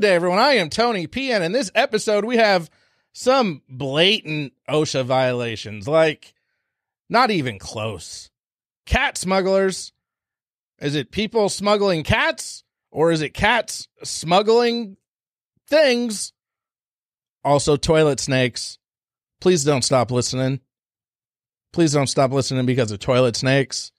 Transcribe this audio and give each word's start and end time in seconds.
Good 0.00 0.06
day, 0.06 0.14
everyone. 0.14 0.38
I 0.38 0.54
am 0.54 0.70
Tony 0.70 1.06
P. 1.06 1.30
And 1.30 1.44
in 1.44 1.52
this 1.52 1.70
episode, 1.74 2.24
we 2.24 2.38
have 2.38 2.70
some 3.12 3.60
blatant 3.68 4.54
OSHA 4.66 5.04
violations, 5.04 5.86
like 5.86 6.32
not 7.10 7.30
even 7.30 7.58
close. 7.58 8.30
Cat 8.86 9.18
smugglers. 9.18 9.92
Is 10.80 10.94
it 10.94 11.10
people 11.10 11.50
smuggling 11.50 12.02
cats 12.02 12.64
or 12.90 13.12
is 13.12 13.20
it 13.20 13.34
cats 13.34 13.88
smuggling 14.02 14.96
things? 15.68 16.32
Also, 17.44 17.76
toilet 17.76 18.20
snakes. 18.20 18.78
Please 19.38 19.64
don't 19.64 19.84
stop 19.84 20.10
listening. 20.10 20.60
Please 21.74 21.92
don't 21.92 22.06
stop 22.06 22.32
listening 22.32 22.64
because 22.64 22.90
of 22.90 23.00
toilet 23.00 23.36
snakes. 23.36 23.92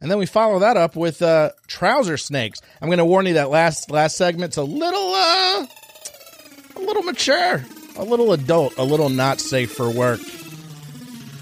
And 0.00 0.10
then 0.10 0.18
we 0.18 0.26
follow 0.26 0.58
that 0.58 0.76
up 0.76 0.94
with 0.94 1.22
uh, 1.22 1.50
trouser 1.66 2.16
snakes. 2.16 2.60
I'm 2.82 2.88
going 2.88 2.98
to 2.98 3.04
warn 3.04 3.26
you 3.26 3.34
that 3.34 3.50
last 3.50 3.90
last 3.90 4.16
segment's 4.16 4.56
a 4.56 4.62
little 4.62 5.14
uh, 5.14 5.66
a 6.76 6.80
little 6.80 7.02
mature, 7.02 7.64
a 7.96 8.04
little 8.04 8.32
adult, 8.32 8.76
a 8.76 8.84
little 8.84 9.08
not 9.08 9.40
safe 9.40 9.72
for 9.72 9.90
work. 9.90 10.20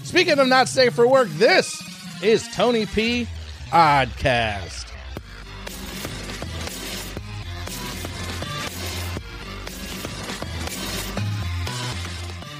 Speaking 0.03 0.39
of 0.39 0.47
not 0.47 0.69
safe 0.69 0.93
for 0.93 1.07
work, 1.07 1.27
this 1.31 1.81
is 2.23 2.47
Tony 2.55 2.85
P. 2.85 3.27
Oddcast. 3.71 4.85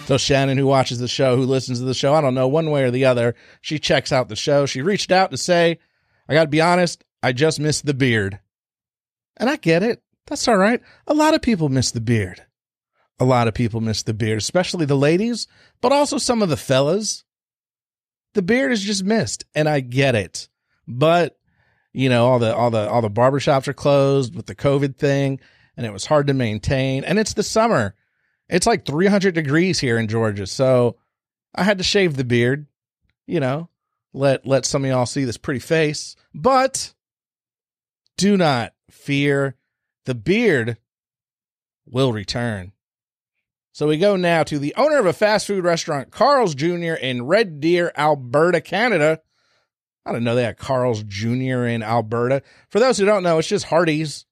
So 0.05 0.17
Shannon, 0.17 0.59
who 0.59 0.67
watches 0.67 0.99
the 0.99 1.07
show, 1.07 1.35
who 1.35 1.45
listens 1.45 1.79
to 1.79 1.85
the 1.85 1.95
show, 1.95 2.13
I 2.13 2.21
don't 2.21 2.35
know 2.35 2.47
one 2.47 2.69
way 2.69 2.83
or 2.83 2.91
the 2.91 3.05
other. 3.05 3.33
She 3.61 3.79
checks 3.79 4.11
out 4.11 4.29
the 4.29 4.35
show. 4.35 4.67
She 4.67 4.83
reached 4.83 5.11
out 5.11 5.31
to 5.31 5.37
say, 5.37 5.79
"I 6.27 6.33
got 6.33 6.43
to 6.43 6.49
be 6.49 6.61
honest, 6.61 7.03
I 7.21 7.31
just 7.31 7.59
missed 7.59 7.85
the 7.85 7.93
beard," 7.93 8.39
and 9.37 9.49
I 9.49 9.57
get 9.57 9.83
it. 9.83 10.01
That's 10.27 10.47
all 10.47 10.57
right. 10.57 10.81
A 11.07 11.13
lot 11.13 11.33
of 11.33 11.41
people 11.41 11.69
miss 11.69 11.91
the 11.91 12.01
beard. 12.01 12.43
A 13.19 13.25
lot 13.25 13.47
of 13.47 13.53
people 13.53 13.79
miss 13.81 14.03
the 14.03 14.13
beard, 14.13 14.37
especially 14.37 14.85
the 14.85 14.95
ladies, 14.95 15.47
but 15.81 15.91
also 15.91 16.17
some 16.17 16.41
of 16.41 16.49
the 16.49 16.57
fellas. 16.57 17.23
The 18.33 18.41
beard 18.41 18.71
is 18.71 18.81
just 18.81 19.03
missed, 19.03 19.45
and 19.55 19.69
I 19.69 19.79
get 19.79 20.15
it. 20.15 20.49
But 20.87 21.37
you 21.93 22.09
know, 22.09 22.27
all 22.27 22.39
the 22.39 22.55
all 22.55 22.71
the 22.71 22.89
all 22.89 23.01
the 23.01 23.09
barbershops 23.09 23.67
are 23.67 23.73
closed 23.73 24.35
with 24.35 24.47
the 24.47 24.55
COVID 24.55 24.97
thing, 24.97 25.39
and 25.77 25.85
it 25.85 25.93
was 25.93 26.05
hard 26.05 26.27
to 26.27 26.33
maintain. 26.33 27.03
And 27.03 27.17
it's 27.17 27.33
the 27.33 27.43
summer 27.43 27.95
it's 28.49 28.67
like 28.67 28.85
300 28.85 29.33
degrees 29.33 29.79
here 29.79 29.97
in 29.97 30.07
Georgia. 30.07 30.47
So 30.47 30.97
I 31.53 31.63
had 31.63 31.77
to 31.79 31.83
shave 31.83 32.15
the 32.15 32.23
beard, 32.23 32.67
you 33.25 33.39
know, 33.39 33.69
let 34.15 34.47
let 34.47 34.65
some 34.65 34.83
of 34.85 34.89
y'all 34.89 35.05
see 35.05 35.25
this 35.25 35.37
pretty 35.37 35.59
face. 35.59 36.15
But 36.33 36.93
do 38.17 38.37
not 38.37 38.73
fear, 38.89 39.55
the 40.05 40.15
beard 40.15 40.77
will 41.85 42.13
return. 42.13 42.71
So 43.73 43.87
we 43.87 43.97
go 43.97 44.15
now 44.15 44.43
to 44.43 44.57
the 44.57 44.73
owner 44.75 44.99
of 44.99 45.05
a 45.05 45.11
fast 45.11 45.47
food 45.47 45.65
restaurant, 45.65 46.11
Carl's 46.11 46.55
Jr. 46.55 46.93
in 46.93 47.25
Red 47.25 47.59
Deer, 47.59 47.91
Alberta, 47.97 48.61
Canada. 48.61 49.19
I 50.05 50.11
didn't 50.11 50.23
know 50.23 50.35
they 50.35 50.43
had 50.43 50.57
Carl's 50.57 51.03
Jr. 51.03 51.65
in 51.65 51.83
Alberta. 51.83 52.41
For 52.69 52.79
those 52.79 52.97
who 52.97 53.05
don't 53.05 53.23
know, 53.23 53.37
it's 53.37 53.49
just 53.49 53.65
Hardee's, 53.65 54.25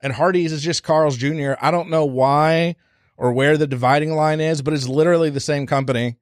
and 0.00 0.14
Hardee's 0.14 0.52
is 0.52 0.62
just 0.62 0.82
Carl's 0.82 1.18
Jr. 1.18 1.54
I 1.60 1.70
don't 1.70 1.90
know 1.90 2.06
why 2.06 2.76
or 3.18 3.32
where 3.32 3.58
the 3.58 3.66
dividing 3.66 4.14
line 4.14 4.40
is, 4.40 4.62
but 4.62 4.72
it's 4.72 4.88
literally 4.88 5.28
the 5.28 5.40
same 5.40 5.66
company. 5.66 6.16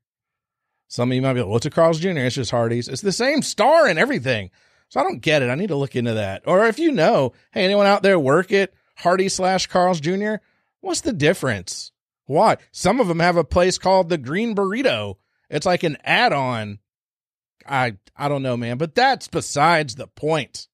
Some 0.89 1.11
of 1.11 1.15
you 1.17 1.23
might 1.23 1.35
be 1.35 1.41
like, 1.41 1.49
what's 1.49 1.67
a 1.67 1.71
Carl's 1.71 2.01
Jr.? 2.01 2.11
It's 2.19 2.35
just 2.37 2.51
Hardee's. 2.51 2.89
It's 2.89 3.03
the 3.03 3.13
same 3.13 3.43
star 3.43 3.87
and 3.87 3.99
everything. 3.99 4.51
So 4.89 5.01
I 5.01 5.03
don't 5.03 5.21
get 5.21 5.43
it. 5.43 5.51
I 5.51 5.55
need 5.55 5.69
to 5.69 5.77
look 5.77 5.97
into 5.97 6.15
that. 6.15 6.43
Or 6.47 6.67
if 6.67 6.79
you 6.79 6.93
know, 6.93 7.33
hey, 7.53 7.65
anyone 7.65 7.87
out 7.87 8.03
there 8.03 8.19
work 8.19 8.53
at 8.53 8.73
Hardee 8.97 9.29
slash 9.29 9.67
Carl's 9.67 10.01
Jr., 10.01 10.35
what's 10.81 11.01
the 11.01 11.13
difference? 11.13 11.91
Why? 12.27 12.59
Some 12.71 13.01
of 13.01 13.09
them 13.09 13.21
have 13.21 13.37
a 13.37 13.45
place 13.45 13.79
called 13.79 14.09
the 14.09 14.19
Green 14.19 14.55
Burrito. 14.55 15.17
It's 15.51 15.67
like 15.67 15.83
an 15.83 15.99
add 16.05 16.33
on. 16.33 16.79
I 17.67 17.97
I 18.17 18.29
don't 18.29 18.43
know, 18.43 18.57
man, 18.57 18.79
but 18.79 18.95
that's 18.95 19.29
besides 19.29 19.95
the 19.95 20.07
point. 20.07 20.69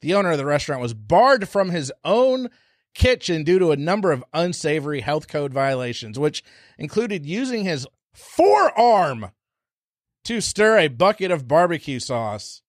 The 0.00 0.14
owner 0.14 0.30
of 0.30 0.38
the 0.38 0.46
restaurant 0.46 0.80
was 0.80 0.94
barred 0.94 1.48
from 1.48 1.70
his 1.70 1.92
own 2.04 2.48
kitchen 2.94 3.44
due 3.44 3.58
to 3.58 3.70
a 3.70 3.76
number 3.76 4.12
of 4.12 4.24
unsavory 4.32 5.00
health 5.00 5.28
code 5.28 5.52
violations, 5.52 6.18
which 6.18 6.42
included 6.78 7.26
using 7.26 7.64
his 7.64 7.86
forearm 8.12 9.30
to 10.24 10.40
stir 10.40 10.78
a 10.78 10.88
bucket 10.88 11.30
of 11.30 11.48
barbecue 11.48 11.98
sauce. 11.98 12.62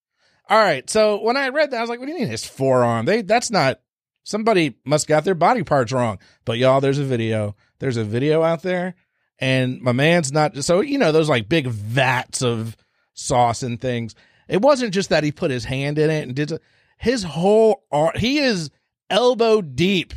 All 0.50 0.58
right, 0.58 0.90
so 0.90 1.22
when 1.22 1.38
I 1.38 1.50
read 1.50 1.72
that, 1.72 1.78
I 1.78 1.82
was 1.82 1.90
like, 1.90 2.00
"What 2.00 2.08
do 2.08 2.12
you 2.12 2.20
mean 2.20 2.28
his 2.28 2.46
forearm? 2.46 3.06
They 3.06 3.22
that's 3.22 3.52
not 3.52 3.80
somebody 4.24 4.76
must 4.86 5.08
got 5.08 5.24
their 5.24 5.36
body 5.36 5.64
parts 5.64 5.92
wrong." 5.92 6.20
But 6.46 6.58
y'all, 6.58 6.82
there's 6.82 7.00
a 7.00 7.04
video. 7.04 7.56
There's 7.80 7.98
a 7.98 8.04
video 8.04 8.44
out 8.44 8.62
there, 8.62 8.96
and 9.40 9.82
my 9.82 9.92
man's 9.92 10.32
not. 10.32 10.64
So 10.64 10.82
you 10.82 10.98
know 10.98 11.12
those 11.12 11.30
like 11.30 11.50
big 11.50 11.68
vats 11.68 12.42
of 12.42 12.76
sauce 13.14 13.64
and 13.64 13.80
things. 13.80 14.16
It 14.48 14.62
wasn't 14.62 14.94
just 14.94 15.10
that 15.10 15.24
he 15.24 15.32
put 15.32 15.52
his 15.52 15.66
hand 15.66 15.98
in 15.98 16.10
it 16.10 16.24
and 16.24 16.36
did 16.36 16.60
his 16.98 17.24
whole 17.24 17.86
arm. 17.92 18.12
He 18.16 18.40
is 18.40 18.70
elbow 19.10 19.62
deep 19.62 20.14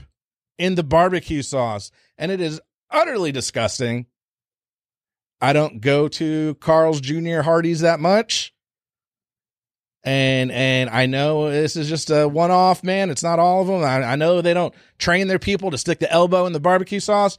in 0.59 0.75
the 0.75 0.83
barbecue 0.83 1.43
sauce, 1.43 1.91
and 2.19 2.33
it 2.33 2.41
is 2.41 2.61
utterly 2.91 3.33
disgusting. 3.33 4.07
I 5.45 5.53
don't 5.53 5.83
go 5.83 6.09
to 6.09 6.55
Carl's 6.55 7.03
Jr. 7.03 7.43
Hardee's 7.43 7.81
that 7.81 8.01
much. 8.01 8.55
And 10.03 10.51
and 10.51 10.89
I 10.89 11.05
know 11.05 11.51
this 11.51 11.77
is 11.77 11.87
just 11.87 12.09
a 12.09 12.27
one 12.27 12.51
off, 12.51 12.83
man. 12.83 13.11
It's 13.11 13.23
not 13.23 13.39
all 13.39 13.61
of 13.61 13.67
them. 13.67 13.83
I, 13.83 14.03
I 14.03 14.17
know 14.17 14.41
they 14.41 14.55
don't 14.55 14.75
train 14.97 15.29
their 15.29 15.39
people 15.39 15.71
to 15.71 15.77
stick 15.77 15.99
the 15.99 16.11
elbow 16.11 16.47
in 16.47 16.55
the 16.55 16.61
barbecue 16.61 16.99
sauce, 16.99 17.37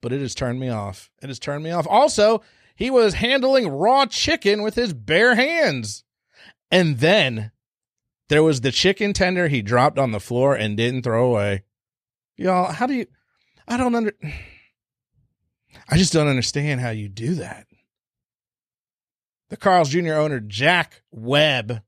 but 0.00 0.12
it 0.12 0.20
has 0.20 0.36
turned 0.36 0.60
me 0.60 0.68
off. 0.68 1.10
It 1.20 1.28
has 1.30 1.40
turned 1.40 1.64
me 1.64 1.72
off. 1.72 1.88
Also, 1.88 2.42
he 2.76 2.90
was 2.90 3.14
handling 3.14 3.66
raw 3.66 4.06
chicken 4.06 4.62
with 4.62 4.76
his 4.76 4.92
bare 4.92 5.34
hands. 5.34 6.04
And 6.70 6.98
then 6.98 7.50
there 8.28 8.44
was 8.44 8.60
the 8.60 8.70
chicken 8.70 9.12
tender 9.12 9.48
he 9.48 9.62
dropped 9.62 9.98
on 9.98 10.12
the 10.12 10.20
floor 10.20 10.54
and 10.54 10.76
didn't 10.76 11.02
throw 11.02 11.26
away. 11.26 11.64
Y'all, 12.36 12.70
how 12.70 12.86
do 12.86 12.94
you 12.94 13.06
I 13.66 13.76
don't 13.76 13.96
under 13.96 14.12
I 15.88 15.96
just 15.96 16.12
don't 16.12 16.28
understand 16.28 16.80
how 16.80 16.90
you 16.90 17.08
do 17.08 17.34
that. 17.36 17.66
The 19.50 19.56
Carl's 19.56 19.88
Jr. 19.88 20.14
owner 20.14 20.40
Jack 20.40 21.02
Webb. 21.10 21.82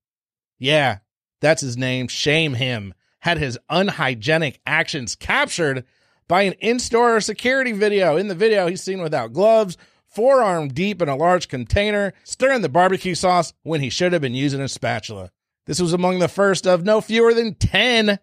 Yeah, 0.59 0.99
that's 1.41 1.61
his 1.61 1.77
name. 1.77 2.09
Shame 2.09 2.55
him. 2.55 2.95
Had 3.21 3.39
his 3.39 3.59
unhygienic 3.69 4.61
actions 4.67 5.15
captured 5.15 5.85
by 6.27 6.43
an 6.43 6.55
in-store 6.55 7.21
security 7.21 7.73
video. 7.73 8.17
In 8.17 8.29
the 8.29 8.35
video, 8.35 8.67
he's 8.67 8.83
seen 8.83 9.03
without 9.03 9.33
gloves, 9.33 9.77
forearm 10.09 10.69
deep 10.69 11.03
in 11.03 11.09
a 11.09 11.17
large 11.17 11.49
container, 11.49 12.15
stirring 12.25 12.62
the 12.62 12.69
barbecue 12.69 13.15
sauce 13.15 13.53
when 13.62 13.81
he 13.81 13.91
should 13.91 14.12
have 14.12 14.23
been 14.23 14.35
using 14.35 14.61
a 14.61 14.69
spatula. 14.69 15.31
This 15.67 15.81
was 15.81 15.93
among 15.93 16.19
the 16.19 16.29
first 16.29 16.67
of 16.67 16.85
no 16.85 17.01
fewer 17.01 17.35
than 17.35 17.55
10 17.55 18.19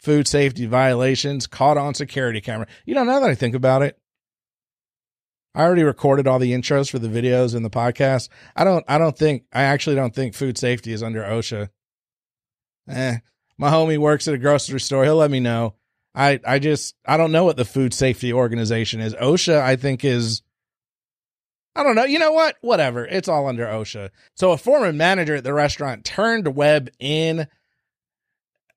food 0.00 0.28
safety 0.28 0.66
violations 0.66 1.46
caught 1.46 1.76
on 1.76 1.94
security 1.94 2.40
camera. 2.40 2.66
You 2.84 2.94
know, 2.94 3.04
now 3.04 3.20
that 3.20 3.30
I 3.30 3.34
think 3.34 3.54
about 3.54 3.82
it, 3.82 3.98
I 5.54 5.62
already 5.62 5.82
recorded 5.82 6.26
all 6.26 6.38
the 6.38 6.52
intros 6.52 6.90
for 6.90 6.98
the 6.98 7.08
videos 7.08 7.54
and 7.54 7.64
the 7.64 7.70
podcast. 7.70 8.28
I 8.56 8.64
don't, 8.64 8.84
I 8.88 8.98
don't 8.98 9.16
think, 9.16 9.44
I 9.52 9.64
actually 9.64 9.96
don't 9.96 10.14
think 10.14 10.34
food 10.34 10.56
safety 10.56 10.92
is 10.92 11.02
under 11.02 11.22
OSHA. 11.22 11.68
Eh, 12.88 13.18
my 13.58 13.70
homie 13.70 13.98
works 13.98 14.26
at 14.28 14.34
a 14.34 14.38
grocery 14.38 14.80
store. 14.80 15.04
He'll 15.04 15.16
let 15.16 15.30
me 15.30 15.40
know. 15.40 15.74
I, 16.14 16.40
I 16.46 16.58
just, 16.58 16.94
I 17.06 17.16
don't 17.16 17.32
know 17.32 17.44
what 17.44 17.56
the 17.56 17.64
food 17.64 17.92
safety 17.92 18.32
organization 18.32 19.00
is. 19.00 19.14
OSHA, 19.14 19.60
I 19.60 19.76
think 19.76 20.04
is, 20.04 20.42
I 21.74 21.82
don't 21.82 21.96
know. 21.96 22.04
You 22.04 22.18
know 22.18 22.32
what? 22.32 22.56
Whatever. 22.60 23.06
It's 23.06 23.28
all 23.28 23.46
under 23.46 23.66
OSHA. 23.66 24.10
So 24.36 24.52
a 24.52 24.58
former 24.58 24.92
manager 24.92 25.36
at 25.36 25.44
the 25.44 25.54
restaurant 25.54 26.04
turned 26.04 26.54
Webb 26.54 26.90
in. 26.98 27.46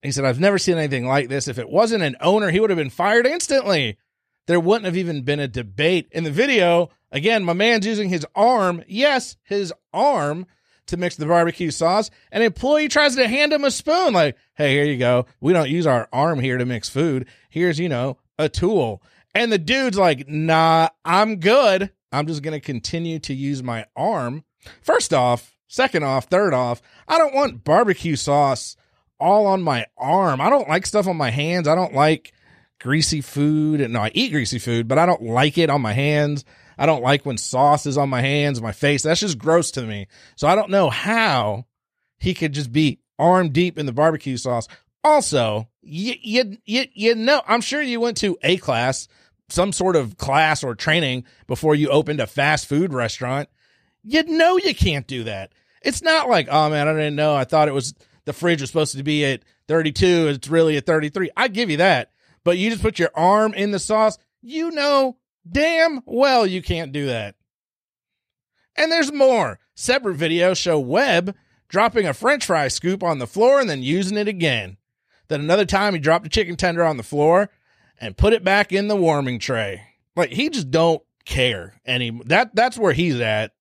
He 0.02 0.12
said, 0.12 0.26
I've 0.26 0.40
never 0.40 0.58
seen 0.58 0.78
anything 0.78 1.08
like 1.08 1.30
this. 1.30 1.48
If 1.48 1.58
it 1.58 1.70
wasn't 1.70 2.04
an 2.04 2.16
owner, 2.22 2.52
he 2.52 2.60
would 2.60 2.70
have 2.70 2.78
been 2.78 2.90
fired 2.90 3.26
instantly. 3.26 3.98
There 4.48 4.60
wouldn't 4.60 4.86
have 4.86 4.98
even 4.98 5.24
been 5.24 5.40
a 5.40 5.48
debate. 5.48 6.08
In 6.12 6.24
the 6.24 6.32
video, 6.32 6.90
again, 7.12 7.44
my 7.44 7.54
man's 7.54 7.86
using 7.86 8.10
his 8.10 8.26
arm, 8.36 8.84
yes, 8.88 9.38
his 9.44 9.74
arm, 9.94 10.46
to 10.88 10.98
mix 10.98 11.16
the 11.16 11.26
barbecue 11.26 11.72
sauce. 11.72 12.12
An 12.32 12.42
employee 12.42 12.88
tries 12.88 13.16
to 13.16 13.28
hand 13.28 13.54
him 13.54 13.64
a 13.64 13.72
spoon, 13.72 14.14
like, 14.14 14.38
hey, 14.54 14.74
here 14.74 14.86
you 14.86 14.98
go. 14.98 15.26
We 15.40 15.52
don't 15.54 15.70
use 15.70 15.88
our 15.88 16.08
arm 16.14 16.40
here 16.40 16.58
to 16.58 16.66
mix 16.66 16.90
food. 16.90 17.28
Here's, 17.50 17.80
you 17.80 17.90
know, 17.90 18.18
a 18.38 18.50
tool. 18.50 19.02
And 19.34 19.52
the 19.52 19.58
dude's 19.58 19.98
like, 19.98 20.30
nah, 20.30 20.90
I'm 21.04 21.38
good. 21.38 21.92
I'm 22.12 22.28
just 22.28 22.44
going 22.44 22.54
to 22.54 22.66
continue 22.66 23.20
to 23.20 23.34
use 23.34 23.64
my 23.64 23.86
arm. 23.96 24.44
First 24.82 25.14
off, 25.14 25.56
second 25.68 26.04
off, 26.04 26.26
third 26.26 26.54
off, 26.54 26.82
I 27.08 27.18
don't 27.18 27.34
want 27.34 27.64
barbecue 27.64 28.16
sauce 28.16 28.78
all 29.20 29.48
on 29.48 29.62
my 29.62 29.86
arm. 29.98 30.40
I 30.40 30.50
don't 30.50 30.70
like 30.70 30.86
stuff 30.86 31.08
on 31.08 31.18
my 31.18 31.32
hands. 31.32 31.68
I 31.68 31.76
don't 31.76 31.94
like 31.94 32.32
greasy 32.80 33.22
food. 33.22 33.82
And 33.82 33.94
no, 33.94 34.02
I 34.02 34.12
eat 34.14 34.32
greasy 34.32 34.60
food, 34.60 34.88
but 34.88 34.98
I 34.98 35.06
don't 35.06 35.24
like 35.24 35.58
it 35.58 35.70
on 35.70 35.82
my 35.82 35.94
hands. 35.94 36.46
I 36.78 36.86
don't 36.86 37.04
like 37.04 37.26
when 37.26 37.38
sauce 37.38 37.86
is 37.86 37.98
on 37.98 38.10
my 38.10 38.22
hands, 38.22 38.62
my 38.62 38.72
face. 38.72 39.04
That's 39.04 39.22
just 39.22 39.38
gross 39.38 39.72
to 39.72 39.82
me. 39.84 40.08
So 40.36 40.48
I 40.48 40.56
don't 40.56 40.70
know 40.70 40.90
how 40.90 41.66
he 42.18 42.34
could 42.34 42.54
just 42.54 42.72
be 42.72 43.00
arm 43.18 43.50
deep 43.50 43.78
in 43.78 43.86
the 43.86 43.94
barbecue 43.94 44.38
sauce. 44.38 44.68
Also, 45.04 45.70
you, 45.82 46.16
you, 46.22 46.58
you, 46.66 46.86
you 46.94 47.16
know, 47.16 47.42
I'm 47.48 47.62
sure 47.62 47.82
you 47.82 48.00
went 48.00 48.18
to 48.18 48.38
a 48.42 48.58
class, 48.58 49.08
some 49.50 49.72
sort 49.72 49.96
of 49.96 50.18
class 50.18 50.64
or 50.64 50.76
training 50.76 51.26
before 51.48 51.76
you 51.76 51.90
opened 51.90 52.20
a 52.20 52.28
fast 52.28 52.68
food 52.68 52.94
restaurant. 52.94 53.48
You 54.04 54.24
know, 54.24 54.58
you 54.58 54.76
can't 54.76 55.08
do 55.08 55.24
that. 55.26 55.54
It's 55.82 56.02
not 56.02 56.28
like, 56.28 56.48
oh 56.50 56.70
man, 56.70 56.88
I 56.88 56.94
didn't 56.94 57.16
know. 57.16 57.36
I 57.36 57.44
thought 57.44 57.68
it 57.68 57.74
was 57.74 57.94
the 58.26 58.34
fridge 58.34 58.62
was 58.62 58.70
supposed 58.70 58.98
to 58.98 59.04
be 59.04 59.24
at 59.26 59.44
32. 59.68 60.28
It's 60.30 60.48
really 60.48 60.78
at 60.78 60.86
33. 60.86 61.30
I 61.38 61.48
give 61.48 61.70
you 61.70 61.78
that. 61.78 62.12
But 62.46 62.58
you 62.58 62.70
just 62.70 62.82
put 62.82 63.00
your 63.00 63.12
arm 63.14 63.54
in 63.54 63.72
the 63.72 63.80
sauce. 63.80 64.18
You 64.42 64.72
know 64.72 65.18
damn 65.50 66.02
well 66.06 66.48
you 66.48 66.62
can't 66.62 66.94
do 66.94 67.08
that. 67.08 67.36
And 68.78 68.92
there's 68.92 69.12
more. 69.12 69.60
Separate 69.74 70.18
videos 70.18 70.58
show 70.58 70.80
Webb 70.80 71.36
dropping 71.68 72.06
a 72.06 72.14
french 72.14 72.46
fry 72.46 72.68
scoop 72.68 73.04
on 73.04 73.20
the 73.20 73.28
floor 73.28 73.60
and 73.60 73.70
then 73.70 73.84
using 73.84 74.18
it 74.18 74.28
again. 74.28 74.78
Then 75.28 75.42
another 75.42 75.66
time 75.66 75.94
he 75.94 76.00
dropped 76.00 76.28
a 76.28 76.30
chicken 76.30 76.56
tender 76.56 76.84
on 76.84 76.98
the 76.98 77.04
floor 77.04 77.50
and 78.00 78.18
put 78.18 78.34
it 78.34 78.44
back 78.44 78.72
in 78.72 78.88
the 78.88 78.96
warming 78.96 79.40
tray. 79.40 79.82
Like 80.16 80.32
he 80.32 80.50
just 80.50 80.72
don't 80.72 81.02
care 81.26 81.74
any 81.86 82.12
that 82.26 82.56
that's 82.56 82.78
where 82.78 82.94
he's 82.94 83.20
at. 83.20 83.54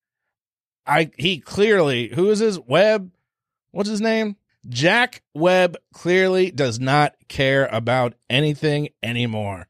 I 0.87 1.11
he 1.17 1.39
clearly 1.39 2.09
who 2.09 2.31
is 2.31 2.41
his 2.41 2.59
Webb? 2.61 3.11
What's 3.71 3.89
his 3.89 4.03
name? 4.03 4.37
Jack 4.69 5.23
Webb 5.35 5.77
clearly 5.93 6.51
does 6.51 6.81
not 6.81 7.15
care 7.29 7.67
about 7.67 8.15
anything 8.31 8.89
anymore. 9.03 9.67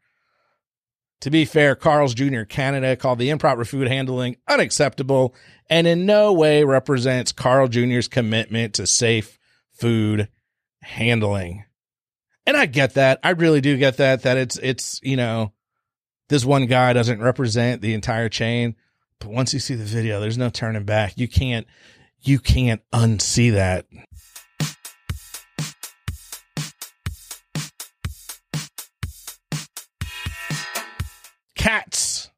To 1.20 1.30
be 1.30 1.44
fair, 1.46 1.74
Carl's 1.74 2.14
Jr. 2.14 2.42
Canada 2.42 2.96
called 2.96 3.18
the 3.18 3.30
improper 3.30 3.64
food 3.64 3.88
handling 3.88 4.36
unacceptable 4.46 5.34
and 5.70 5.86
in 5.86 6.04
no 6.04 6.32
way 6.32 6.64
represents 6.64 7.32
Carl 7.32 7.68
Jr.'s 7.68 8.08
commitment 8.08 8.74
to 8.74 8.86
safe 8.86 9.38
food 9.72 10.28
handling. 10.82 11.64
And 12.46 12.56
I 12.56 12.66
get 12.66 12.94
that. 12.94 13.20
I 13.22 13.30
really 13.30 13.62
do 13.62 13.76
get 13.78 13.96
that, 13.96 14.22
that 14.22 14.36
it's, 14.36 14.58
it's, 14.58 15.00
you 15.02 15.16
know, 15.16 15.52
this 16.28 16.44
one 16.44 16.66
guy 16.66 16.92
doesn't 16.92 17.22
represent 17.22 17.80
the 17.80 17.94
entire 17.94 18.28
chain. 18.28 18.76
But 19.18 19.30
once 19.30 19.54
you 19.54 19.60
see 19.60 19.74
the 19.74 19.84
video, 19.84 20.20
there's 20.20 20.36
no 20.36 20.50
turning 20.50 20.84
back. 20.84 21.14
You 21.16 21.28
can't, 21.28 21.66
you 22.20 22.38
can't 22.38 22.82
unsee 22.92 23.52
that. 23.52 23.86
Cats. 31.64 32.30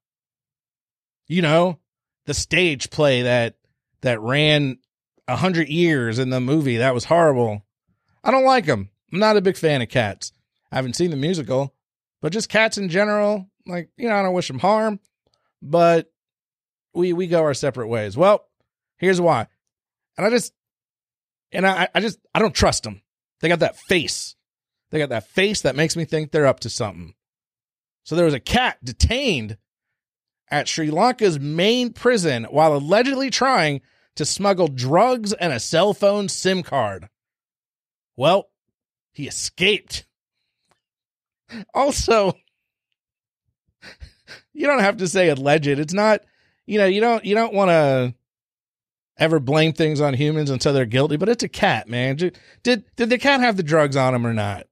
You 1.26 1.43
know, 1.43 1.81
the 2.26 2.34
stage 2.34 2.90
play 2.90 3.23
that 3.23 3.56
that 4.02 4.20
ran 4.20 4.78
a 5.26 5.34
hundred 5.34 5.69
years 5.69 6.20
in 6.20 6.31
the 6.31 6.40
movie. 6.40 6.76
That 6.76 6.94
was 6.94 7.06
horrible. 7.06 7.67
I 8.23 8.31
don't 8.31 8.44
like 8.44 8.67
them. 8.67 8.88
I'm 9.12 9.19
not 9.19 9.37
a 9.37 9.40
big 9.40 9.56
fan 9.56 9.82
of 9.82 9.88
cats. 9.88 10.31
I 10.70 10.76
haven't 10.76 10.94
seen 10.94 11.11
the 11.11 11.17
musical, 11.17 11.75
but 12.23 12.32
just 12.32 12.49
cats 12.49 12.78
in 12.78 12.88
general. 12.88 13.50
Like 13.67 13.90
you 13.96 14.08
know, 14.08 14.14
I 14.14 14.23
don't 14.23 14.32
wish 14.32 14.46
them 14.46 14.61
harm, 14.61 15.00
but 15.61 16.08
we 16.94 17.12
we 17.12 17.26
go 17.26 17.43
our 17.43 17.55
separate 17.55 17.88
ways. 17.88 18.17
Well, 18.17 18.46
here's 18.96 19.20
why. 19.20 19.49
And 20.17 20.25
I 20.25 20.31
just 20.31 20.52
and 21.50 21.67
I 21.67 21.88
I 21.93 21.99
just 21.99 22.20
I 22.32 22.38
don't 22.38 22.55
trust 22.55 22.84
them. 22.84 23.02
They 23.40 23.49
got 23.49 23.58
that 23.58 23.76
face. 23.76 24.37
They 24.93 25.00
got 25.00 25.08
that 25.08 25.26
face 25.31 25.62
that 25.62 25.75
makes 25.75 25.96
me 25.96 26.05
think 26.05 26.31
they're 26.31 26.46
up 26.46 26.61
to 26.61 26.70
something. 26.70 27.14
So 28.06 28.14
there 28.14 28.25
was 28.25 28.35
a 28.35 28.41
cat 28.41 28.79
detained 28.85 29.58
at 30.49 30.69
Sri 30.69 30.91
Lanka's 30.91 31.41
main 31.41 31.93
prison 31.93 32.44
while 32.44 32.76
allegedly 32.76 33.31
trying 33.31 33.81
to 34.14 34.25
smuggle 34.25 34.69
drugs 34.69 35.32
and 35.32 35.53
a 35.53 35.58
cell 35.58 35.93
phone 35.93 36.29
SIM 36.29 36.62
card. 36.62 37.08
Well, 38.17 38.49
he 39.12 39.26
escaped. 39.26 40.06
Also, 41.75 42.35
you 44.53 44.69
don't 44.69 44.81
have 44.81 44.99
to 44.99 45.08
say 45.08 45.29
alleged. 45.29 45.67
It's 45.67 45.93
not, 45.93 46.20
you 46.64 46.79
know, 46.79 46.87
you 46.87 47.00
don't 47.00 47.25
you 47.25 47.35
don't 47.35 47.55
want 47.55 47.70
to 47.70 48.14
ever 49.19 49.41
blame 49.41 49.73
things 49.73 50.00
on 50.00 50.14
humans 50.14 50.50
until 50.50 50.73
they're 50.73 50.87
guilty, 50.87 51.17
but 51.17 51.29
it's 51.29 51.43
a 51.43 51.49
cat, 51.49 51.88
man. 51.88 52.14
Did 52.17 52.38
did, 52.62 52.85
the 52.97 53.19
cat 53.19 53.41
have 53.41 53.56
the 53.56 53.62
drugs 53.64 53.97
on 53.97 54.14
him 54.14 54.26
or 54.26 54.32
not? 54.32 54.69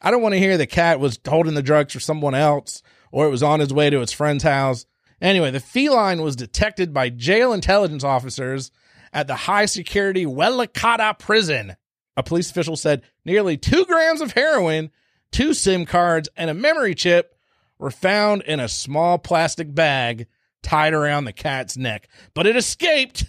I 0.00 0.10
don't 0.10 0.22
want 0.22 0.34
to 0.34 0.38
hear 0.38 0.56
the 0.56 0.66
cat 0.66 1.00
was 1.00 1.18
holding 1.26 1.54
the 1.54 1.62
drugs 1.62 1.92
for 1.92 2.00
someone 2.00 2.34
else 2.34 2.82
or 3.12 3.26
it 3.26 3.30
was 3.30 3.42
on 3.42 3.60
his 3.60 3.72
way 3.72 3.90
to 3.90 4.00
its 4.00 4.12
friend's 4.12 4.44
house. 4.44 4.86
Anyway, 5.20 5.50
the 5.50 5.60
feline 5.60 6.22
was 6.22 6.36
detected 6.36 6.94
by 6.94 7.10
jail 7.10 7.52
intelligence 7.52 8.04
officers 8.04 8.70
at 9.12 9.26
the 9.26 9.34
high 9.34 9.66
security 9.66 10.24
Welikada 10.24 11.18
prison. 11.18 11.76
A 12.16 12.22
police 12.22 12.50
official 12.50 12.76
said 12.76 13.02
nearly 13.24 13.56
two 13.56 13.84
grams 13.84 14.20
of 14.20 14.32
heroin, 14.32 14.90
two 15.32 15.52
SIM 15.54 15.84
cards, 15.84 16.28
and 16.36 16.48
a 16.48 16.54
memory 16.54 16.94
chip 16.94 17.36
were 17.78 17.90
found 17.90 18.42
in 18.42 18.60
a 18.60 18.68
small 18.68 19.18
plastic 19.18 19.74
bag 19.74 20.26
tied 20.62 20.92
around 20.92 21.24
the 21.24 21.32
cat's 21.32 21.76
neck, 21.76 22.08
but 22.34 22.46
it 22.46 22.56
escaped. 22.56 23.24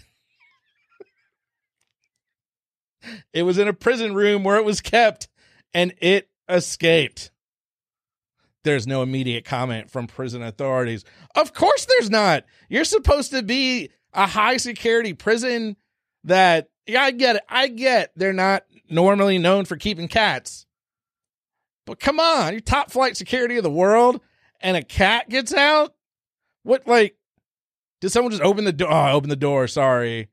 it 3.32 3.42
was 3.42 3.58
in 3.58 3.68
a 3.68 3.72
prison 3.72 4.14
room 4.14 4.44
where 4.44 4.56
it 4.56 4.64
was 4.64 4.80
kept 4.80 5.28
and 5.74 5.94
it 6.00 6.28
escaped. 6.48 7.30
There's 8.64 8.86
no 8.86 9.02
immediate 9.02 9.44
comment 9.44 9.90
from 9.90 10.06
prison 10.06 10.42
authorities. 10.42 11.04
Of 11.34 11.52
course, 11.52 11.84
there's 11.86 12.10
not. 12.10 12.44
You're 12.68 12.84
supposed 12.84 13.32
to 13.32 13.42
be 13.42 13.90
a 14.12 14.26
high 14.26 14.56
security 14.56 15.14
prison 15.14 15.76
that, 16.24 16.68
yeah, 16.86 17.02
I 17.02 17.10
get 17.10 17.36
it. 17.36 17.42
I 17.48 17.68
get 17.68 18.12
they're 18.14 18.32
not 18.32 18.64
normally 18.88 19.38
known 19.38 19.64
for 19.64 19.76
keeping 19.76 20.08
cats. 20.08 20.66
But 21.86 21.98
come 21.98 22.20
on, 22.20 22.52
you're 22.52 22.60
top 22.60 22.90
flight 22.90 23.16
security 23.16 23.56
of 23.56 23.64
the 23.64 23.70
world 23.70 24.20
and 24.60 24.76
a 24.76 24.82
cat 24.82 25.28
gets 25.28 25.52
out? 25.52 25.94
What, 26.62 26.86
like, 26.86 27.16
did 28.00 28.10
someone 28.10 28.32
just 28.32 28.42
open 28.42 28.64
the 28.64 28.72
door? 28.72 28.92
Oh, 28.92 29.12
open 29.12 29.30
the 29.30 29.36
door. 29.36 29.66
Sorry. 29.68 30.28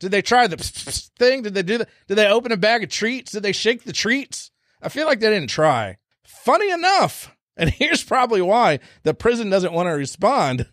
Did 0.00 0.10
they 0.10 0.22
try 0.22 0.46
the 0.46 0.56
thing? 1.18 1.42
Did 1.42 1.54
they 1.54 1.62
do 1.62 1.78
that? 1.78 1.88
Did 2.08 2.16
they 2.16 2.28
open 2.28 2.52
a 2.52 2.56
bag 2.56 2.82
of 2.82 2.90
treats? 2.90 3.32
Did 3.32 3.42
they 3.42 3.52
shake 3.52 3.84
the 3.84 3.92
treats? 3.92 4.51
I 4.82 4.88
feel 4.88 5.06
like 5.06 5.20
they 5.20 5.30
didn't 5.30 5.50
try. 5.50 5.98
Funny 6.24 6.70
enough, 6.70 7.34
and 7.56 7.70
here's 7.70 8.02
probably 8.02 8.42
why 8.42 8.80
the 9.04 9.14
prison 9.14 9.48
doesn't 9.48 9.72
want 9.72 9.86
to 9.86 9.92
respond. 9.92 10.66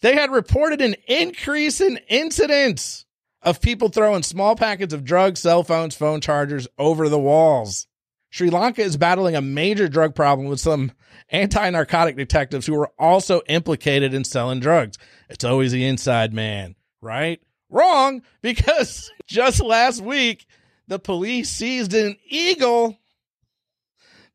They 0.00 0.14
had 0.14 0.30
reported 0.30 0.80
an 0.80 0.94
increase 1.06 1.80
in 1.80 1.98
incidents 2.08 3.04
of 3.42 3.60
people 3.60 3.88
throwing 3.88 4.22
small 4.22 4.56
packets 4.56 4.94
of 4.94 5.04
drugs, 5.04 5.40
cell 5.40 5.62
phones, 5.62 5.94
phone 5.94 6.20
chargers 6.20 6.68
over 6.78 7.08
the 7.08 7.18
walls. 7.18 7.86
Sri 8.30 8.50
Lanka 8.50 8.82
is 8.82 8.96
battling 8.96 9.34
a 9.34 9.40
major 9.40 9.88
drug 9.88 10.14
problem 10.14 10.48
with 10.48 10.60
some 10.60 10.92
anti 11.30 11.70
narcotic 11.70 12.16
detectives 12.16 12.66
who 12.66 12.78
are 12.80 12.90
also 12.98 13.40
implicated 13.48 14.12
in 14.14 14.24
selling 14.24 14.60
drugs. 14.60 14.98
It's 15.28 15.44
always 15.44 15.72
the 15.72 15.86
inside 15.86 16.32
man, 16.32 16.74
right? 17.00 17.40
Wrong, 17.70 18.22
because 18.42 19.10
just 19.26 19.62
last 19.62 20.00
week, 20.00 20.46
the 20.86 20.98
police 20.98 21.50
seized 21.50 21.94
an 21.94 22.16
eagle 22.28 22.97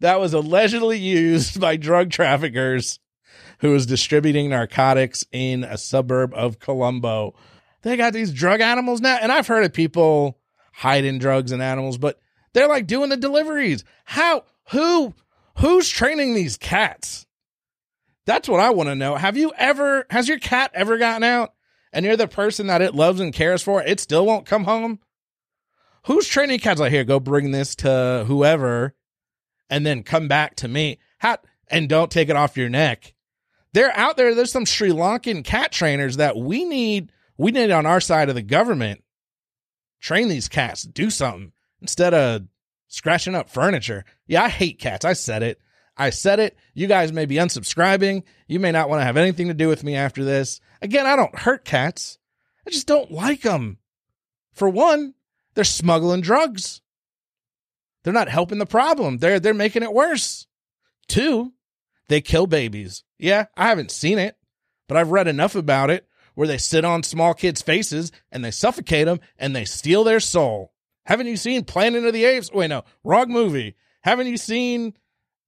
that 0.04 0.20
was 0.20 0.34
allegedly 0.34 1.00
used 1.00 1.62
by 1.62 1.78
drug 1.78 2.12
traffickers 2.12 3.00
who 3.60 3.72
was 3.72 3.86
distributing 3.86 4.50
narcotics 4.50 5.24
in 5.32 5.64
a 5.64 5.78
suburb 5.78 6.34
of 6.34 6.60
Colombo. 6.60 7.34
They 7.84 7.96
got 7.96 8.12
these 8.12 8.34
drug 8.34 8.60
animals 8.60 9.00
now, 9.00 9.18
and 9.22 9.32
I've 9.32 9.48
heard 9.48 9.64
of 9.64 9.72
people 9.72 10.38
hiding 10.74 11.20
drugs 11.20 11.54
and 11.54 11.62
animals, 11.62 11.98
but 11.98 12.20
they're 12.52 12.68
like 12.68 12.86
doing 12.86 13.12
the 13.12 13.18
deliveries. 13.18 13.86
How, 14.04 14.44
who, 14.72 15.14
who's 15.60 15.88
training 15.88 16.34
these 16.34 16.58
cats? 16.58 17.26
That's 18.26 18.50
what 18.50 18.60
I 18.60 18.72
want 18.72 18.90
to 18.90 18.96
know. 18.96 19.16
Have 19.16 19.38
you 19.38 19.54
ever, 19.58 20.06
has 20.10 20.28
your 20.28 20.40
cat 20.40 20.72
ever 20.74 20.98
gotten 20.98 21.24
out 21.24 21.54
and 21.94 22.06
you're 22.06 22.18
the 22.18 22.28
person 22.28 22.68
that 22.68 22.82
it 22.82 22.94
loves 22.94 23.22
and 23.22 23.34
cares 23.34 23.62
for? 23.62 23.82
It 23.82 24.02
still 24.02 24.26
won't 24.26 24.46
come 24.46 24.66
home? 24.66 25.00
Who's 26.08 26.28
training 26.28 26.60
cats 26.60 26.82
like, 26.82 26.92
here, 26.92 27.06
go 27.06 27.22
bring 27.22 27.52
this 27.52 27.74
to 27.76 28.26
whoever 28.28 28.96
and 29.74 29.84
then 29.84 30.04
come 30.04 30.28
back 30.28 30.56
to 30.58 30.68
me. 30.68 31.00
How, 31.18 31.40
and 31.68 31.90
don't 31.90 32.12
take 32.12 32.30
it 32.30 32.36
off 32.36 32.58
your 32.58 32.70
neck. 32.70 33.16
They're 33.74 33.96
out 33.98 34.18
there. 34.18 34.36
There's 34.36 34.52
some 34.52 34.66
Sri 34.66 34.92
Lankan 34.92 35.44
cat 35.44 35.72
trainers 35.72 36.18
that 36.18 36.38
we 36.38 36.64
need. 36.64 37.12
We 37.40 37.50
need 37.50 37.72
on 37.72 37.88
our 37.88 38.00
side 38.00 38.30
of 38.30 38.36
the 38.36 38.44
government. 38.44 39.04
Train 40.00 40.28
these 40.28 40.48
cats. 40.48 40.84
Do 40.84 41.10
something 41.10 41.54
instead 41.82 42.14
of 42.14 42.44
scratching 42.88 43.34
up 43.34 43.50
furniture. 43.50 44.06
Yeah, 44.28 44.44
I 44.44 44.50
hate 44.50 44.78
cats. 44.78 45.06
I 45.06 45.14
said 45.14 45.42
it. 45.42 45.60
I 45.98 46.12
said 46.12 46.40
it. 46.40 46.56
You 46.76 46.86
guys 46.86 47.12
may 47.12 47.26
be 47.26 47.38
unsubscribing. 47.38 48.24
You 48.48 48.60
may 48.60 48.72
not 48.72 48.90
want 48.90 49.02
to 49.02 49.06
have 49.06 49.18
anything 49.18 49.48
to 49.48 49.56
do 49.56 49.70
with 49.70 49.84
me 49.84 49.96
after 49.96 50.24
this. 50.24 50.62
Again, 50.84 51.08
I 51.08 51.16
don't 51.16 51.40
hurt 51.40 51.66
cats. 51.66 52.20
I 52.68 52.70
just 52.70 52.86
don't 52.86 53.12
like 53.12 53.42
them. 53.42 53.80
For 54.54 54.70
one, 54.70 55.16
they're 55.56 55.64
smuggling 55.64 56.22
drugs. 56.22 56.83
They're 58.04 58.14
not 58.14 58.30
helping 58.30 58.60
the 58.60 58.66
problem. 58.66 59.18
They're 59.18 59.40
they're 59.40 59.54
making 59.54 59.84
it 59.84 59.94
worse. 59.94 60.48
Two, 61.08 61.54
they 62.10 62.22
kill 62.22 62.48
babies. 62.48 63.04
Yeah, 63.18 63.46
I 63.56 63.70
haven't 63.70 63.92
seen 63.92 64.20
it, 64.20 64.38
but 64.88 64.98
I've 64.98 65.12
read 65.12 65.28
enough 65.28 65.56
about 65.56 65.90
it 65.90 66.08
where 66.36 66.48
they 66.48 66.58
sit 66.58 66.84
on 66.84 67.04
small 67.04 67.34
kids' 67.34 67.62
faces 67.62 68.12
and 68.32 68.44
they 68.44 68.52
suffocate 68.52 69.06
them 69.06 69.20
and 69.38 69.56
they 69.56 69.66
steal 69.66 70.04
their 70.04 70.20
soul. 70.20 70.74
Haven't 71.06 71.28
you 71.28 71.38
seen 71.38 71.64
Planet 71.64 72.06
of 72.06 72.14
the 72.14 72.26
Apes? 72.26 72.52
Wait, 72.52 72.68
no, 72.68 72.84
wrong 73.04 73.30
movie. 73.30 73.76
Haven't 74.02 74.28
you 74.28 74.38
seen 74.38 74.94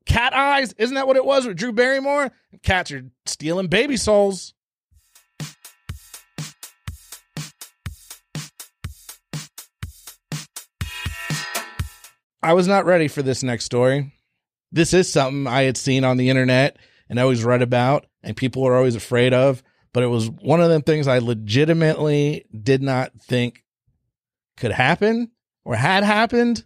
Cat 0.06 0.34
Eyes? 0.34 0.74
Isn't 0.78 0.96
that 0.96 1.08
what 1.08 1.18
it 1.18 1.26
was 1.26 1.46
with 1.46 1.58
Drew 1.58 1.72
Barrymore? 1.72 2.32
Cats 2.64 2.92
are 2.92 3.06
stealing 3.26 3.68
baby 3.68 3.98
souls. 3.98 4.54
I 12.46 12.54
was 12.54 12.68
not 12.68 12.86
ready 12.86 13.08
for 13.08 13.24
this 13.24 13.42
next 13.42 13.66
story. 13.66 14.14
This 14.72 14.94
is 14.94 15.12
something 15.12 15.48
I 15.48 15.64
had 15.64 15.78
seen 15.78 16.04
on 16.04 16.18
the 16.18 16.30
internet 16.30 16.78
and 17.10 17.18
always 17.18 17.44
read 17.44 17.64
about, 17.64 18.06
and 18.22 18.38
people 18.38 18.62
were 18.62 18.76
always 18.76 18.94
afraid 18.94 19.34
of. 19.34 19.64
But 19.94 20.04
it 20.04 20.10
was 20.10 20.30
one 20.30 20.62
of 20.62 20.70
them 20.70 20.84
things 20.84 21.08
I 21.08 21.18
legitimately 21.18 22.46
did 22.56 22.84
not 22.84 23.14
think 23.20 23.64
could 24.58 24.72
happen 24.72 25.32
or 25.64 25.76
had 25.76 26.04
happened 26.04 26.64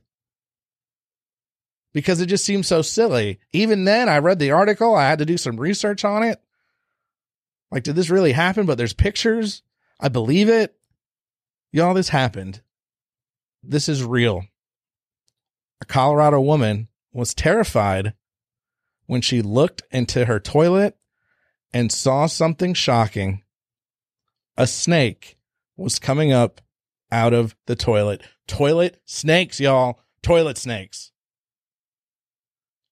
because 1.94 2.20
it 2.20 2.26
just 2.26 2.44
seemed 2.44 2.66
so 2.66 2.82
silly. 2.82 3.40
Even 3.54 3.86
then, 3.86 4.10
I 4.10 4.18
read 4.18 4.40
the 4.40 4.52
article, 4.52 4.96
I 4.96 5.08
had 5.08 5.20
to 5.20 5.26
do 5.26 5.38
some 5.38 5.58
research 5.58 6.04
on 6.04 6.24
it. 6.24 6.42
Like, 7.72 7.84
did 7.84 7.96
this 7.96 8.10
really 8.10 8.34
happen? 8.34 8.66
But 8.66 8.78
there's 8.78 8.92
pictures. 8.92 9.64
I 9.98 10.10
believe 10.10 10.50
it. 10.50 10.76
Y'all, 11.72 11.94
this 11.94 12.10
happened. 12.10 12.62
This 13.64 13.88
is 13.88 14.04
real 14.04 14.44
a 15.82 15.86
Colorado 15.86 16.42
woman 16.42 16.88
was 17.12 17.34
terrified 17.34 18.14
when 19.06 19.22
she 19.22 19.42
looked 19.42 19.82
into 19.92 20.26
her 20.26 20.40
toilet 20.40 20.98
and 21.74 21.92
saw 21.92 22.26
something 22.26 22.74
shocking. 22.74 23.44
A 24.58 24.68
snake 24.68 25.38
was 25.78 26.00
coming 26.00 26.32
up 26.32 26.62
out 27.12 27.34
of 27.34 27.56
the 27.66 27.76
toilet. 27.76 28.22
Toilet 28.48 29.02
snakes, 29.06 29.60
y'all. 29.60 30.00
Toilet 30.22 30.58
snakes. 30.58 31.12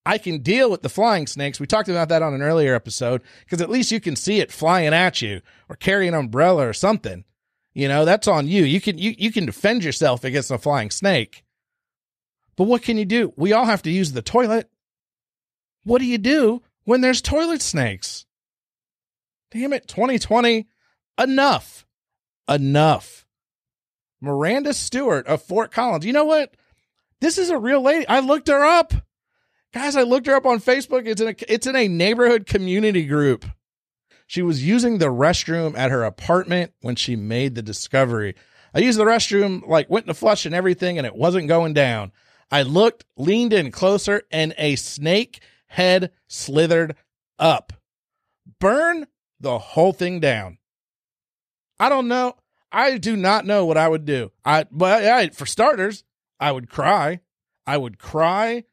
I 0.06 0.18
can 0.18 0.42
deal 0.42 0.72
with 0.72 0.84
the 0.84 0.90
flying 0.90 1.28
snakes. 1.28 1.60
We 1.60 1.68
talked 1.68 1.90
about 1.90 2.08
that 2.10 2.22
on 2.22 2.34
an 2.34 2.42
earlier 2.42 2.74
episode 2.74 3.22
because 3.44 3.62
at 3.62 3.70
least 3.70 3.92
you 3.92 4.00
can 4.00 4.16
see 4.16 4.40
it 4.40 4.54
flying 4.54 4.94
at 4.94 5.22
you 5.22 5.42
or 5.68 5.76
carry 5.76 6.08
an 6.08 6.14
umbrella 6.14 6.66
or 6.66 6.74
something. 6.74 7.26
You 7.74 7.90
know, 7.90 8.06
that's 8.06 8.28
on 8.28 8.48
you. 8.48 8.64
You 8.64 8.80
can 8.80 8.98
you, 8.98 9.14
you 9.18 9.32
can 9.32 9.46
defend 9.46 9.84
yourself 9.84 10.24
against 10.24 10.50
a 10.50 10.58
flying 10.58 10.92
snake. 10.92 11.44
But 12.58 12.64
what 12.64 12.82
can 12.82 12.98
you 12.98 13.06
do? 13.06 13.32
We 13.38 13.54
all 13.54 13.66
have 13.66 13.84
to 13.84 13.92
use 13.92 14.12
the 14.12 14.22
toilet. 14.22 14.70
What 15.84 16.00
do 16.00 16.06
you 16.06 16.18
do 16.18 16.64
when 16.84 17.02
there's 17.02 17.22
toilet 17.22 17.62
snakes? 17.62 18.26
Damn 19.52 19.72
it, 19.72 19.88
2020. 19.88 20.68
Enough. 21.18 21.86
Enough. 22.50 23.26
Miranda 24.20 24.74
Stewart 24.74 25.28
of 25.28 25.42
Fort 25.42 25.72
Collins. 25.72 26.06
You 26.06 26.14
know 26.14 26.26
what? 26.26 26.56
This 27.22 27.38
is 27.38 27.50
a 27.50 27.58
real 27.58 27.82
lady. 27.82 28.08
I 28.08 28.20
looked 28.20 28.48
her 28.48 28.66
up. 28.66 28.94
Guys, 29.74 29.96
I 29.96 30.02
looked 30.02 30.28
her 30.28 30.36
up 30.36 30.46
on 30.46 30.60
Facebook. 30.60 31.08
It's 31.08 31.22
in 31.22 31.28
a 31.28 31.36
it's 31.48 31.68
in 31.68 31.76
a 31.76 31.88
neighborhood 31.88 32.46
community 32.46 33.06
group. 33.06 33.46
She 34.26 34.42
was 34.42 34.66
using 34.66 34.98
the 34.98 35.08
restroom 35.08 35.78
at 35.78 35.92
her 35.92 36.04
apartment 36.04 36.74
when 36.82 36.96
she 36.96 37.16
made 37.16 37.56
the 37.56 37.62
discovery. 37.62 38.36
I 38.74 38.80
used 38.80 39.00
the 39.00 39.06
restroom, 39.06 39.68
like 39.68 39.90
went 39.90 40.08
to 40.08 40.14
flush 40.14 40.46
and 40.46 40.56
everything, 40.56 40.98
and 40.98 41.08
it 41.08 41.16
wasn't 41.16 41.48
going 41.48 41.74
down. 41.74 42.12
I 42.52 42.62
looked, 42.62 43.06
leaned 43.18 43.54
in 43.54 43.72
closer, 43.72 44.24
and 44.32 44.54
a 44.58 44.76
snake 44.76 45.42
head 45.68 46.12
slithered 46.28 46.96
up. 47.38 47.74
Burn 48.60 49.08
the 49.40 49.60
whole 49.60 49.94
thing 49.94 50.20
down. 50.20 50.58
I 51.80 51.90
don't 51.90 52.08
know. 52.08 52.36
I 52.72 52.98
do 52.98 53.16
not 53.16 53.46
know 53.46 53.66
what 53.66 53.78
I 53.78 53.88
would 53.88 54.06
do. 54.06 54.32
I, 54.44 54.66
but 54.72 55.04
I, 55.04 55.30
for 55.30 55.46
starters, 55.46 56.04
I 56.40 56.52
would 56.52 56.70
cry. 56.70 57.22
I 57.66 57.78
would 57.78 58.00
cry. 58.00 58.64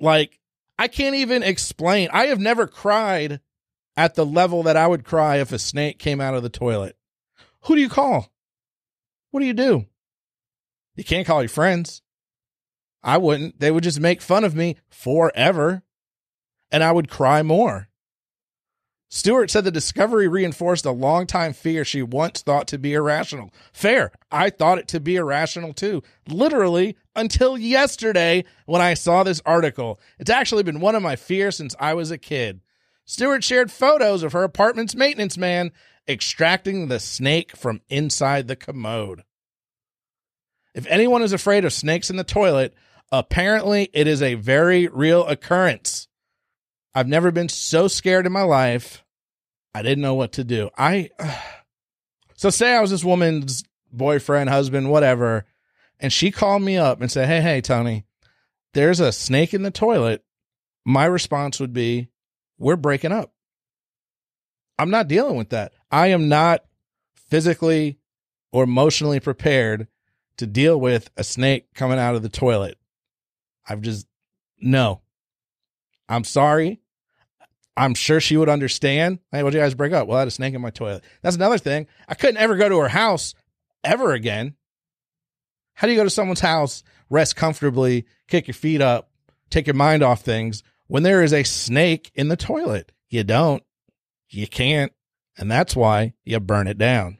Like, 0.00 0.38
I 0.78 0.88
can't 0.88 1.16
even 1.16 1.42
explain. 1.42 2.08
I 2.12 2.26
have 2.26 2.38
never 2.38 2.66
cried 2.66 3.40
at 3.96 4.14
the 4.14 4.24
level 4.24 4.62
that 4.62 4.76
I 4.76 4.86
would 4.86 5.04
cry 5.04 5.36
if 5.36 5.52
a 5.52 5.58
snake 5.58 5.98
came 5.98 6.20
out 6.20 6.34
of 6.34 6.42
the 6.42 6.48
toilet. 6.48 6.96
Who 7.62 7.74
do 7.74 7.80
you 7.80 7.88
call? 7.88 8.32
What 9.30 9.40
do 9.40 9.46
you 9.46 9.54
do? 9.54 9.86
You 10.94 11.04
can't 11.04 11.26
call 11.26 11.42
your 11.42 11.48
friends. 11.48 12.02
I 13.02 13.18
wouldn't. 13.18 13.60
They 13.60 13.70
would 13.70 13.84
just 13.84 14.00
make 14.00 14.20
fun 14.20 14.44
of 14.44 14.54
me 14.54 14.76
forever 14.90 15.82
and 16.70 16.84
I 16.84 16.92
would 16.92 17.08
cry 17.08 17.42
more. 17.42 17.88
Stewart 19.10 19.50
said 19.50 19.64
the 19.64 19.70
discovery 19.70 20.28
reinforced 20.28 20.84
a 20.84 20.90
longtime 20.90 21.54
fear 21.54 21.82
she 21.82 22.02
once 22.02 22.42
thought 22.42 22.68
to 22.68 22.78
be 22.78 22.92
irrational. 22.92 23.50
Fair. 23.72 24.12
I 24.30 24.50
thought 24.50 24.78
it 24.78 24.88
to 24.88 25.00
be 25.00 25.16
irrational 25.16 25.72
too. 25.72 26.02
Literally 26.28 26.96
until 27.16 27.56
yesterday 27.56 28.44
when 28.66 28.82
I 28.82 28.94
saw 28.94 29.22
this 29.22 29.40
article. 29.46 29.98
It's 30.18 30.30
actually 30.30 30.62
been 30.62 30.80
one 30.80 30.94
of 30.94 31.02
my 31.02 31.16
fears 31.16 31.56
since 31.56 31.74
I 31.80 31.94
was 31.94 32.10
a 32.10 32.18
kid. 32.18 32.60
Stewart 33.06 33.42
shared 33.42 33.72
photos 33.72 34.22
of 34.22 34.32
her 34.32 34.42
apartment's 34.42 34.94
maintenance 34.94 35.38
man 35.38 35.72
extracting 36.06 36.88
the 36.88 37.00
snake 37.00 37.56
from 37.56 37.80
inside 37.88 38.46
the 38.46 38.56
commode. 38.56 39.22
If 40.74 40.86
anyone 40.86 41.22
is 41.22 41.32
afraid 41.32 41.64
of 41.64 41.72
snakes 41.72 42.10
in 42.10 42.16
the 42.16 42.24
toilet, 42.24 42.74
Apparently, 43.10 43.88
it 43.92 44.06
is 44.06 44.22
a 44.22 44.34
very 44.34 44.88
real 44.88 45.26
occurrence. 45.26 46.08
I've 46.94 47.08
never 47.08 47.30
been 47.30 47.48
so 47.48 47.88
scared 47.88 48.26
in 48.26 48.32
my 48.32 48.42
life. 48.42 49.04
I 49.74 49.82
didn't 49.82 50.02
know 50.02 50.14
what 50.14 50.32
to 50.32 50.44
do. 50.44 50.70
I 50.76 51.10
so 52.34 52.50
say 52.50 52.74
I 52.74 52.80
was 52.80 52.90
this 52.90 53.04
woman's 53.04 53.64
boyfriend, 53.92 54.50
husband, 54.50 54.90
whatever, 54.90 55.46
and 56.00 56.12
she 56.12 56.30
called 56.30 56.62
me 56.62 56.76
up 56.76 57.00
and 57.00 57.10
said, 57.10 57.28
"Hey, 57.28 57.40
hey, 57.40 57.60
Tony, 57.60 58.04
there's 58.74 59.00
a 59.00 59.12
snake 59.12 59.54
in 59.54 59.62
the 59.62 59.70
toilet." 59.70 60.24
My 60.84 61.04
response 61.04 61.60
would 61.60 61.72
be, 61.72 62.08
"We're 62.58 62.76
breaking 62.76 63.12
up." 63.12 63.32
I'm 64.78 64.90
not 64.90 65.08
dealing 65.08 65.36
with 65.36 65.50
that. 65.50 65.72
I 65.90 66.08
am 66.08 66.28
not 66.28 66.64
physically 67.14 67.98
or 68.52 68.64
emotionally 68.64 69.20
prepared 69.20 69.88
to 70.36 70.46
deal 70.46 70.80
with 70.80 71.10
a 71.16 71.24
snake 71.24 71.74
coming 71.74 71.98
out 71.98 72.14
of 72.14 72.22
the 72.22 72.28
toilet. 72.28 72.77
I've 73.68 73.80
just, 73.80 74.06
no. 74.60 75.02
I'm 76.08 76.24
sorry. 76.24 76.80
I'm 77.76 77.94
sure 77.94 78.20
she 78.20 78.36
would 78.36 78.48
understand. 78.48 79.20
Hey, 79.30 79.42
what'd 79.42 79.54
you 79.54 79.60
guys 79.60 79.74
break 79.74 79.92
up? 79.92 80.08
Well, 80.08 80.16
I 80.16 80.20
had 80.20 80.28
a 80.28 80.32
snake 80.32 80.54
in 80.54 80.60
my 80.60 80.70
toilet. 80.70 81.04
That's 81.22 81.36
another 81.36 81.58
thing. 81.58 81.86
I 82.08 82.14
couldn't 82.14 82.38
ever 82.38 82.56
go 82.56 82.68
to 82.68 82.78
her 82.78 82.88
house 82.88 83.34
ever 83.84 84.12
again. 84.12 84.54
How 85.74 85.86
do 85.86 85.92
you 85.92 85.98
go 85.98 86.04
to 86.04 86.10
someone's 86.10 86.40
house, 86.40 86.82
rest 87.08 87.36
comfortably, 87.36 88.06
kick 88.26 88.48
your 88.48 88.54
feet 88.54 88.80
up, 88.80 89.10
take 89.50 89.68
your 89.68 89.74
mind 89.74 90.02
off 90.02 90.22
things 90.22 90.64
when 90.88 91.04
there 91.04 91.22
is 91.22 91.32
a 91.32 91.44
snake 91.44 92.10
in 92.14 92.28
the 92.28 92.36
toilet? 92.36 92.90
You 93.10 93.22
don't. 93.22 93.62
You 94.28 94.48
can't. 94.48 94.92
And 95.38 95.48
that's 95.48 95.76
why 95.76 96.14
you 96.24 96.40
burn 96.40 96.66
it 96.66 96.78
down. 96.78 97.18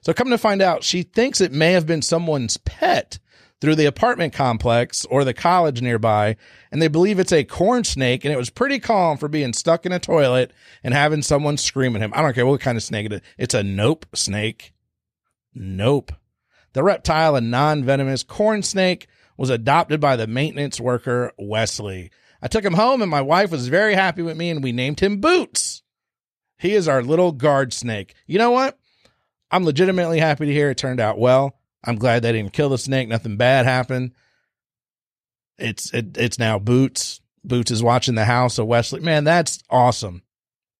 So 0.00 0.14
come 0.14 0.30
to 0.30 0.38
find 0.38 0.62
out, 0.62 0.82
she 0.82 1.02
thinks 1.02 1.42
it 1.42 1.52
may 1.52 1.72
have 1.72 1.86
been 1.86 2.00
someone's 2.00 2.56
pet 2.56 3.18
through 3.60 3.74
the 3.74 3.86
apartment 3.86 4.32
complex 4.32 5.04
or 5.06 5.24
the 5.24 5.34
college 5.34 5.80
nearby, 5.80 6.36
and 6.70 6.80
they 6.80 6.88
believe 6.88 7.18
it's 7.18 7.32
a 7.32 7.44
corn 7.44 7.84
snake, 7.84 8.24
and 8.24 8.32
it 8.32 8.36
was 8.36 8.50
pretty 8.50 8.78
calm 8.78 9.16
for 9.16 9.28
being 9.28 9.52
stuck 9.52 9.86
in 9.86 9.92
a 9.92 9.98
toilet 9.98 10.52
and 10.84 10.92
having 10.92 11.22
someone 11.22 11.56
scream 11.56 11.96
at 11.96 12.02
him. 12.02 12.12
I 12.14 12.22
don't 12.22 12.34
care 12.34 12.46
what 12.46 12.60
kind 12.60 12.76
of 12.76 12.82
snake 12.82 13.06
it 13.06 13.12
is. 13.12 13.20
It's 13.38 13.54
a 13.54 13.62
nope 13.62 14.06
snake. 14.14 14.74
Nope. 15.54 16.12
The 16.74 16.82
reptile, 16.82 17.36
a 17.36 17.40
non 17.40 17.84
venomous 17.84 18.22
corn 18.22 18.62
snake, 18.62 19.08
was 19.38 19.48
adopted 19.48 20.00
by 20.00 20.16
the 20.16 20.26
maintenance 20.26 20.78
worker, 20.78 21.32
Wesley. 21.38 22.10
I 22.42 22.48
took 22.48 22.64
him 22.64 22.74
home, 22.74 23.00
and 23.00 23.10
my 23.10 23.22
wife 23.22 23.50
was 23.50 23.68
very 23.68 23.94
happy 23.94 24.20
with 24.22 24.36
me, 24.36 24.50
and 24.50 24.62
we 24.62 24.72
named 24.72 25.00
him 25.00 25.20
Boots. 25.20 25.82
He 26.58 26.74
is 26.74 26.88
our 26.88 27.02
little 27.02 27.32
guard 27.32 27.72
snake. 27.72 28.14
You 28.26 28.38
know 28.38 28.50
what? 28.50 28.78
I'm 29.50 29.64
legitimately 29.64 30.20
happy 30.20 30.46
to 30.46 30.52
hear 30.52 30.70
it 30.70 30.78
turned 30.78 31.00
out 31.00 31.18
well. 31.18 31.58
I'm 31.86 31.96
glad 31.96 32.22
they 32.22 32.32
didn't 32.32 32.52
kill 32.52 32.68
the 32.68 32.78
snake. 32.78 33.08
Nothing 33.08 33.36
bad 33.36 33.64
happened. 33.64 34.12
It's 35.58 35.92
it, 35.94 36.16
it's 36.18 36.38
now 36.38 36.58
Boots. 36.58 37.20
Boots 37.44 37.70
is 37.70 37.82
watching 37.82 38.16
the 38.16 38.24
house 38.24 38.58
of 38.58 38.66
Wesley. 38.66 39.00
Man, 39.00 39.24
that's 39.24 39.62
awesome. 39.70 40.22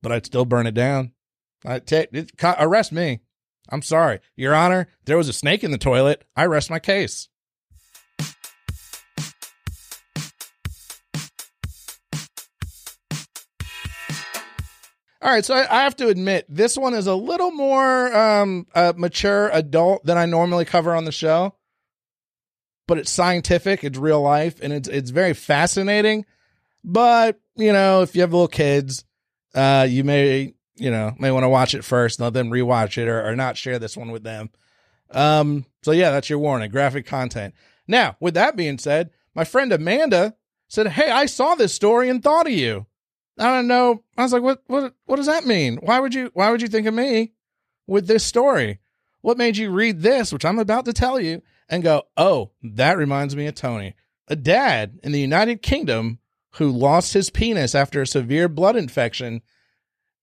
But 0.03 0.13
I'd 0.13 0.27
still 0.27 0.45
burn 0.45 0.67
it 0.67 0.75
down. 0.75 1.13
I 1.65 1.79
take 1.79 2.09
it, 2.13 2.33
arrest 2.43 2.93
me. 2.93 3.21
I'm 3.69 3.83
sorry, 3.83 4.21
Your 4.37 4.55
Honor. 4.55 4.89
There 5.05 5.17
was 5.17 5.29
a 5.29 5.33
snake 5.33 5.65
in 5.65 5.71
the 5.71 5.79
toilet. 5.79 6.25
I 6.37 6.47
rest 6.47 6.71
my 6.71 6.79
case. 6.79 7.29
All 15.23 15.31
right, 15.31 15.45
so 15.45 15.55
I, 15.55 15.81
I, 15.81 15.83
have 15.85 15.97
to 15.97 16.09
admit 16.09 16.45
this 16.49 16.77
one 16.77 16.93
is 16.93 17.07
a 17.07 17.15
little 17.15 17.51
more 17.51 18.15
um, 18.15 18.67
mature 18.97 19.49
adult 19.49 20.05
than 20.05 20.19
I 20.19 20.27
normally 20.27 20.67
cover 20.67 20.95
on 20.95 21.07
the 21.07 21.13
show, 21.13 21.55
but 22.87 22.99
it's 22.99 23.11
scientific, 23.11 23.83
it's 23.83 23.99
real 23.99 24.21
life, 24.21 24.61
and 24.63 24.73
it's 24.73 24.89
it's 24.89 25.11
very 25.11 25.33
fascinating. 25.33 26.27
But 26.85 27.41
you 27.57 27.73
know, 27.73 28.03
if 28.03 28.15
you 28.15 28.21
have 28.21 28.33
little 28.33 28.47
kids, 28.47 29.05
uh, 29.55 29.87
you 29.89 30.05
may 30.05 30.55
you 30.75 30.91
know 30.91 31.15
may 31.19 31.31
want 31.31 31.45
to 31.45 31.49
watch 31.49 31.75
it 31.75 31.85
first, 31.85 32.21
let 32.21 32.35
them 32.35 32.51
rewatch 32.51 32.99
it, 32.99 33.09
or, 33.09 33.27
or 33.27 33.35
not 33.35 33.57
share 33.57 33.79
this 33.79 33.97
one 33.97 34.11
with 34.11 34.23
them. 34.23 34.51
Um, 35.11 35.65
so 35.83 35.93
yeah, 35.93 36.11
that's 36.11 36.29
your 36.29 36.41
warning: 36.41 36.71
graphic 36.71 37.07
content. 37.07 37.55
Now, 37.89 38.17
with 38.21 38.35
that 38.35 38.57
being 38.57 38.79
said, 38.79 39.11
My 39.35 39.45
friend 39.45 39.73
Amanda 39.73 40.37
said, 40.69 40.89
Hey, 40.89 41.11
I 41.11 41.27
saw 41.27 41.55
this 41.55 41.75
story 41.75 42.09
and 42.09 42.23
thought 42.23 42.47
of 42.47 42.53
you. 42.53 42.87
I 43.39 43.55
don't 43.55 43.67
know. 43.67 44.03
I 44.17 44.23
was 44.23 44.33
like, 44.33 44.43
what, 44.43 44.63
what, 44.67 44.95
what 45.05 45.17
does 45.17 45.27
that 45.27 45.47
mean? 45.47 45.79
Why 45.83 46.01
would 46.01 46.15
you, 46.15 46.31
why 46.35 46.51
would 46.51 46.63
you 46.63 46.69
think 46.69 46.87
of 46.87 46.95
me 46.95 47.33
with 47.87 48.07
this 48.07 48.25
story? 48.25 48.81
What 49.21 49.39
made 49.39 49.57
you 49.57 49.71
read 49.71 50.03
this, 50.03 50.33
which 50.33 50.45
I'm 50.45 50.59
about 50.59 50.85
to 50.87 50.93
tell 50.93 51.21
you, 51.21 51.43
and 51.69 51.83
go, 51.83 52.05
oh, 52.17 52.53
that 52.63 52.97
reminds 52.97 53.35
me 53.37 53.47
of 53.47 53.55
Tony, 53.55 53.95
a 54.29 54.37
dad 54.37 54.99
in 55.03 55.13
the 55.13 55.21
United 55.21 55.63
Kingdom 55.63 56.19
who 56.53 56.71
lost 56.71 57.13
his 57.13 57.29
penis 57.29 57.75
after 57.75 58.01
a 58.01 58.07
severe 58.07 58.49
blood 58.49 58.77
infection 58.77 59.43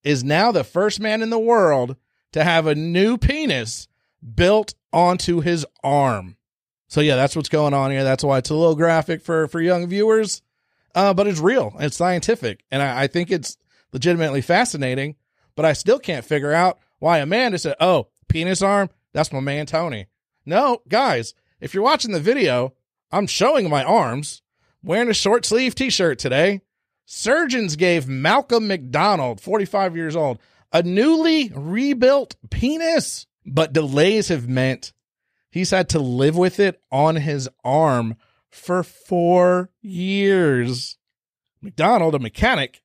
is 0.03 0.23
now 0.23 0.51
the 0.51 0.63
first 0.63 0.99
man 0.99 1.21
in 1.21 1.29
the 1.29 1.39
world 1.39 1.95
to 2.31 2.43
have 2.43 2.65
a 2.65 2.75
new 2.75 3.17
penis 3.17 3.87
built 4.35 4.73
onto 4.91 5.41
his 5.41 5.65
arm. 5.83 6.37
So 6.87 7.01
yeah, 7.01 7.15
that's 7.15 7.35
what's 7.35 7.49
going 7.49 7.73
on 7.73 7.91
here. 7.91 8.03
That's 8.03 8.23
why 8.23 8.37
it's 8.37 8.49
a 8.49 8.55
little 8.55 8.75
graphic 8.75 9.21
for 9.21 9.47
for 9.47 9.61
young 9.61 9.87
viewers, 9.87 10.41
uh, 10.95 11.13
but 11.13 11.27
it's 11.27 11.39
real. 11.39 11.75
It's 11.79 11.97
scientific, 11.97 12.63
and 12.71 12.81
I, 12.81 13.03
I 13.03 13.07
think 13.07 13.31
it's 13.31 13.57
legitimately 13.91 14.41
fascinating. 14.41 15.15
But 15.55 15.65
I 15.65 15.73
still 15.73 15.99
can't 15.99 16.25
figure 16.25 16.51
out 16.51 16.79
why 16.99 17.19
Amanda 17.19 17.59
said, 17.59 17.75
"Oh, 17.79 18.07
penis 18.27 18.61
arm, 18.61 18.89
that's 19.13 19.31
my 19.31 19.39
man 19.39 19.65
Tony." 19.65 20.07
No, 20.45 20.81
guys, 20.87 21.33
if 21.61 21.73
you're 21.73 21.83
watching 21.83 22.11
the 22.11 22.19
video, 22.19 22.73
I'm 23.11 23.27
showing 23.27 23.69
my 23.69 23.83
arms, 23.83 24.41
wearing 24.83 25.09
a 25.09 25.13
short 25.13 25.45
sleeve 25.45 25.75
t-shirt 25.75 26.19
today. 26.19 26.61
Surgeons 27.05 27.75
gave 27.75 28.07
Malcolm 28.07 28.67
McDonald, 28.67 29.39
45 29.41 29.95
years 29.95 30.15
old, 30.15 30.39
a 30.71 30.81
newly 30.83 31.51
rebuilt 31.53 32.35
penis, 32.49 33.27
but 33.45 33.73
delays 33.73 34.29
have 34.29 34.47
meant 34.47 34.93
he's 35.51 35.69
had 35.69 35.89
to 35.89 35.99
live 35.99 36.35
with 36.35 36.59
it 36.59 36.81
on 36.91 37.15
his 37.15 37.47
arm 37.63 38.15
for 38.53 38.83
four 38.83 39.69
years. 39.81 40.97
McDonald, 41.61 42.15
a 42.15 42.19
mechanic, 42.19 42.81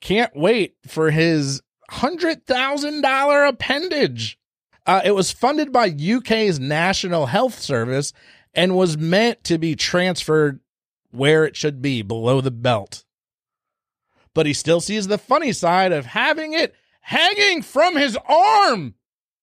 can't 0.00 0.34
wait 0.34 0.76
for 0.86 1.10
his 1.10 1.62
$100,000 1.90 3.48
appendage. 3.48 4.38
Uh, 4.84 5.00
it 5.04 5.12
was 5.12 5.30
funded 5.30 5.72
by 5.72 5.88
UK's 5.88 6.58
National 6.58 7.26
Health 7.26 7.58
Service 7.60 8.12
and 8.52 8.76
was 8.76 8.98
meant 8.98 9.44
to 9.44 9.58
be 9.58 9.76
transferred 9.76 10.60
where 11.12 11.44
it 11.44 11.56
should 11.56 11.80
be, 11.80 12.02
below 12.02 12.40
the 12.40 12.50
belt. 12.50 13.04
But 14.34 14.46
he 14.46 14.52
still 14.52 14.80
sees 14.80 15.06
the 15.06 15.18
funny 15.18 15.52
side 15.52 15.92
of 15.92 16.06
having 16.06 16.52
it 16.52 16.74
hanging 17.02 17.62
from 17.62 17.96
his 17.96 18.16
arm 18.28 18.94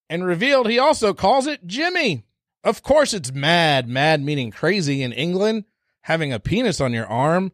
and 0.10 0.26
revealed 0.26 0.68
he 0.68 0.80
also 0.80 1.14
calls 1.14 1.48
it 1.48 1.68
Jimmy. 1.68 2.24
Of 2.64 2.84
course, 2.84 3.14
it's 3.14 3.32
mad, 3.32 3.88
mad 3.88 4.22
meaning 4.22 4.52
crazy 4.52 5.04
in 5.04 5.14
England, 5.14 5.66
having 6.02 6.34
a 6.34 6.40
penis 6.40 6.82
on 6.82 6.94
your 6.94 7.08
arm. 7.08 7.52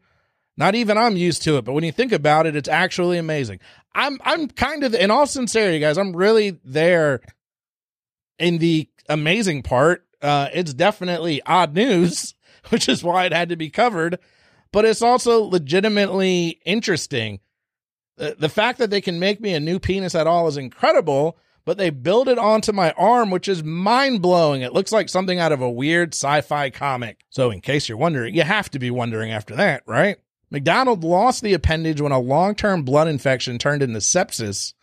Not 0.58 0.76
even 0.76 0.98
I'm 0.98 1.18
used 1.18 1.42
to 1.44 1.58
it, 1.58 1.66
but 1.66 1.74
when 1.74 1.84
you 1.84 1.92
think 1.92 2.14
about 2.14 2.46
it, 2.46 2.56
it's 2.56 2.70
actually 2.70 3.18
amazing. 3.18 3.60
I'm 3.94 4.20
I'm 4.24 4.48
kind 4.48 4.84
of 4.84 4.94
in 4.94 5.12
all 5.12 5.28
sincerity, 5.28 5.80
guys, 5.80 5.98
I'm 5.98 6.16
really 6.16 6.60
there 6.64 7.22
in 8.40 8.58
the 8.60 8.90
amazing 9.10 9.64
part. 9.64 10.06
Uh, 10.22 10.50
it's 10.54 10.74
definitely 10.74 11.42
odd 11.46 11.74
news, 11.74 12.36
which 12.70 12.88
is 12.88 13.04
why 13.04 13.26
it 13.26 13.34
had 13.34 13.50
to 13.50 13.56
be 13.56 13.70
covered, 13.70 14.20
but 14.72 14.86
it's 14.86 15.02
also 15.02 15.44
legitimately 15.44 16.60
interesting. 16.66 17.40
The, 18.18 18.36
the 18.40 18.50
fact 18.50 18.80
that 18.80 18.90
they 18.90 19.02
can 19.02 19.20
make 19.20 19.42
me 19.42 19.54
a 19.54 19.60
new 19.60 19.80
penis 19.80 20.16
at 20.16 20.28
all 20.28 20.48
is 20.48 20.58
incredible, 20.58 21.38
but 21.66 21.78
they 21.78 21.90
build 21.90 22.30
it 22.30 22.38
onto 22.38 22.72
my 22.72 22.92
arm, 22.92 23.32
which 23.32 23.48
is 23.48 23.64
mind 23.64 24.22
blowing. 24.22 24.62
It 24.62 24.74
looks 24.74 24.92
like 24.92 25.10
something 25.10 25.40
out 25.40 25.52
of 25.52 25.62
a 25.62 25.70
weird 25.70 26.14
sci 26.14 26.42
fi 26.42 26.70
comic. 26.70 27.26
So, 27.30 27.52
in 27.52 27.62
case 27.62 27.90
you're 27.90 27.98
wondering, 27.98 28.36
you 28.36 28.44
have 28.44 28.70
to 28.72 28.80
be 28.80 28.92
wondering 28.92 29.32
after 29.32 29.56
that, 29.56 29.84
right? 29.86 30.18
McDonald 30.52 31.04
lost 31.04 31.42
the 31.42 31.54
appendage 31.54 32.00
when 32.00 32.12
a 32.12 32.20
long 32.20 32.56
term 32.56 32.84
blood 32.84 33.08
infection 33.08 33.58
turned 33.58 33.84
into 33.84 34.00
sepsis 34.00 34.74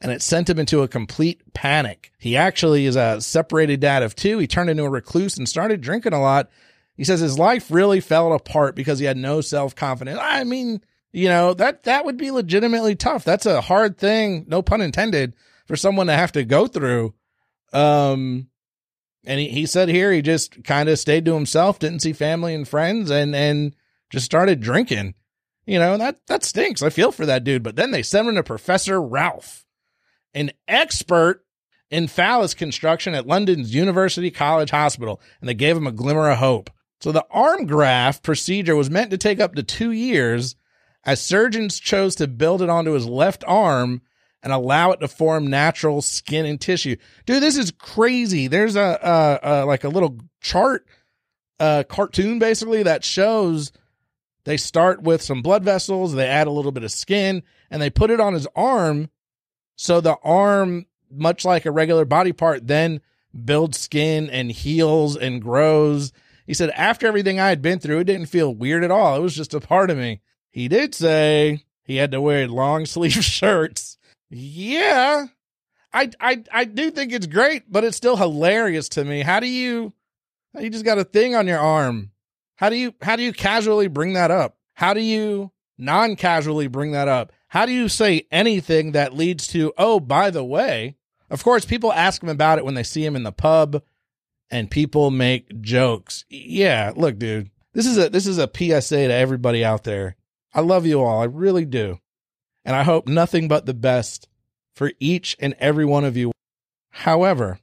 and 0.00 0.12
it 0.12 0.22
sent 0.22 0.48
him 0.48 0.58
into 0.58 0.82
a 0.82 0.88
complete 0.88 1.42
panic. 1.54 2.12
He 2.18 2.36
actually 2.36 2.86
is 2.86 2.96
a 2.96 3.20
separated 3.20 3.80
dad 3.80 4.02
of 4.02 4.14
two. 4.14 4.38
He 4.38 4.46
turned 4.46 4.70
into 4.70 4.84
a 4.84 4.90
recluse 4.90 5.36
and 5.36 5.48
started 5.48 5.80
drinking 5.80 6.12
a 6.12 6.20
lot. 6.20 6.50
He 6.96 7.04
says 7.04 7.20
his 7.20 7.38
life 7.38 7.70
really 7.70 8.00
fell 8.00 8.32
apart 8.32 8.74
because 8.74 8.98
he 8.98 9.06
had 9.06 9.16
no 9.16 9.40
self 9.40 9.74
confidence. 9.74 10.18
I 10.20 10.44
mean, 10.44 10.82
you 11.12 11.28
know, 11.28 11.54
that, 11.54 11.84
that 11.84 12.04
would 12.04 12.16
be 12.16 12.30
legitimately 12.30 12.96
tough. 12.96 13.24
That's 13.24 13.46
a 13.46 13.60
hard 13.60 13.98
thing, 13.98 14.44
no 14.48 14.62
pun 14.62 14.80
intended, 14.80 15.34
for 15.68 15.76
someone 15.76 16.08
to 16.08 16.14
have 16.14 16.32
to 16.32 16.44
go 16.44 16.66
through. 16.66 17.14
Um, 17.72 18.48
and 19.24 19.38
he, 19.38 19.48
he 19.48 19.66
said 19.66 19.88
here 19.88 20.10
he 20.10 20.22
just 20.22 20.64
kind 20.64 20.88
of 20.88 20.98
stayed 20.98 21.26
to 21.26 21.34
himself, 21.34 21.78
didn't 21.78 22.00
see 22.00 22.14
family 22.14 22.54
and 22.54 22.66
friends, 22.66 23.10
and 23.10 23.36
and 23.36 23.76
just 24.10 24.24
started 24.24 24.60
drinking. 24.60 25.14
You 25.66 25.78
know, 25.78 25.98
that 25.98 26.26
that 26.26 26.44
stinks. 26.44 26.82
I 26.82 26.88
feel 26.88 27.12
for 27.12 27.26
that 27.26 27.44
dude. 27.44 27.62
But 27.62 27.76
then 27.76 27.90
they 27.90 28.02
sent 28.02 28.26
him 28.26 28.36
to 28.36 28.42
Professor 28.42 29.00
Ralph, 29.00 29.66
an 30.34 30.50
expert 30.66 31.44
in 31.90 32.08
phallus 32.08 32.54
construction 32.54 33.14
at 33.14 33.26
London's 33.26 33.74
University 33.74 34.30
College 34.30 34.70
Hospital, 34.70 35.20
and 35.40 35.48
they 35.48 35.54
gave 35.54 35.76
him 35.76 35.86
a 35.86 35.92
glimmer 35.92 36.30
of 36.30 36.38
hope. 36.38 36.70
So 37.00 37.12
the 37.12 37.26
arm 37.30 37.66
graft 37.66 38.22
procedure 38.22 38.74
was 38.74 38.90
meant 38.90 39.10
to 39.10 39.18
take 39.18 39.40
up 39.40 39.54
to 39.54 39.62
two 39.62 39.92
years, 39.92 40.56
as 41.04 41.20
surgeons 41.20 41.78
chose 41.78 42.14
to 42.16 42.26
build 42.26 42.60
it 42.62 42.70
onto 42.70 42.92
his 42.92 43.06
left 43.06 43.44
arm 43.46 44.02
and 44.42 44.52
allow 44.52 44.92
it 44.92 45.00
to 45.00 45.08
form 45.08 45.48
natural 45.48 46.00
skin 46.02 46.46
and 46.46 46.60
tissue. 46.60 46.96
Dude, 47.26 47.42
this 47.42 47.56
is 47.56 47.72
crazy. 47.72 48.46
There's 48.46 48.76
a, 48.76 48.98
a, 49.02 49.40
a 49.42 49.66
like 49.66 49.84
a 49.84 49.88
little 49.88 50.18
chart, 50.40 50.86
uh, 51.58 51.84
cartoon 51.88 52.38
basically 52.38 52.82
that 52.84 53.04
shows 53.04 53.72
they 54.44 54.56
start 54.56 55.02
with 55.02 55.20
some 55.20 55.42
blood 55.42 55.64
vessels, 55.64 56.14
they 56.14 56.26
add 56.26 56.46
a 56.46 56.52
little 56.52 56.72
bit 56.72 56.84
of 56.84 56.90
skin, 56.90 57.42
and 57.70 57.82
they 57.82 57.90
put 57.90 58.10
it 58.10 58.20
on 58.20 58.32
his 58.32 58.46
arm. 58.56 59.10
So 59.76 60.00
the 60.00 60.16
arm, 60.22 60.86
much 61.10 61.44
like 61.44 61.66
a 61.66 61.70
regular 61.70 62.04
body 62.04 62.32
part, 62.32 62.66
then 62.66 63.00
builds 63.44 63.78
skin 63.78 64.30
and 64.30 64.50
heals 64.50 65.16
and 65.16 65.42
grows. 65.42 66.12
He 66.46 66.54
said, 66.54 66.70
after 66.70 67.06
everything 67.06 67.38
I 67.38 67.50
had 67.50 67.60
been 67.60 67.78
through, 67.78 67.98
it 67.98 68.04
didn't 68.04 68.26
feel 68.26 68.54
weird 68.54 68.84
at 68.84 68.90
all. 68.90 69.16
It 69.16 69.20
was 69.20 69.36
just 69.36 69.52
a 69.52 69.60
part 69.60 69.90
of 69.90 69.98
me. 69.98 70.22
He 70.50 70.66
did 70.66 70.94
say 70.94 71.64
he 71.82 71.96
had 71.96 72.10
to 72.12 72.20
wear 72.20 72.48
long 72.48 72.86
sleeve 72.86 73.22
shirts 73.22 73.97
yeah. 74.30 75.26
I 75.92 76.10
I 76.20 76.42
I 76.52 76.64
do 76.64 76.90
think 76.90 77.12
it's 77.12 77.26
great, 77.26 77.70
but 77.70 77.84
it's 77.84 77.96
still 77.96 78.16
hilarious 78.16 78.88
to 78.90 79.04
me. 79.04 79.22
How 79.22 79.40
do 79.40 79.46
you 79.46 79.92
you 80.58 80.70
just 80.70 80.84
got 80.84 80.98
a 80.98 81.04
thing 81.04 81.34
on 81.34 81.46
your 81.46 81.58
arm? 81.58 82.10
How 82.56 82.68
do 82.68 82.76
you 82.76 82.94
how 83.00 83.16
do 83.16 83.22
you 83.22 83.32
casually 83.32 83.88
bring 83.88 84.12
that 84.14 84.30
up? 84.30 84.56
How 84.74 84.92
do 84.94 85.00
you 85.00 85.52
non-casually 85.78 86.66
bring 86.68 86.92
that 86.92 87.08
up? 87.08 87.32
How 87.48 87.64
do 87.64 87.72
you 87.72 87.88
say 87.88 88.26
anything 88.30 88.92
that 88.92 89.14
leads 89.14 89.46
to, 89.48 89.72
"Oh, 89.78 90.00
by 90.00 90.30
the 90.30 90.44
way, 90.44 90.96
of 91.30 91.42
course 91.42 91.64
people 91.64 91.92
ask 91.92 92.22
him 92.22 92.28
about 92.28 92.58
it 92.58 92.64
when 92.64 92.74
they 92.74 92.82
see 92.82 93.04
him 93.04 93.16
in 93.16 93.22
the 93.22 93.32
pub 93.32 93.82
and 94.50 94.70
people 94.70 95.10
make 95.10 95.60
jokes. 95.60 96.24
Yeah, 96.28 96.92
look, 96.96 97.18
dude. 97.18 97.50
This 97.74 97.86
is 97.86 97.98
a 97.98 98.08
this 98.08 98.26
is 98.26 98.38
a 98.38 98.50
PSA 98.52 99.08
to 99.08 99.14
everybody 99.14 99.64
out 99.64 99.84
there. 99.84 100.16
I 100.54 100.60
love 100.60 100.86
you 100.86 101.02
all. 101.02 101.20
I 101.20 101.26
really 101.26 101.64
do. 101.64 101.98
And 102.68 102.76
I 102.76 102.82
hope 102.82 103.08
nothing 103.08 103.48
but 103.48 103.64
the 103.64 103.72
best 103.72 104.28
for 104.74 104.92
each 105.00 105.34
and 105.40 105.54
every 105.58 105.86
one 105.86 106.04
of 106.04 106.18
you. 106.18 106.32
However, 106.90 107.60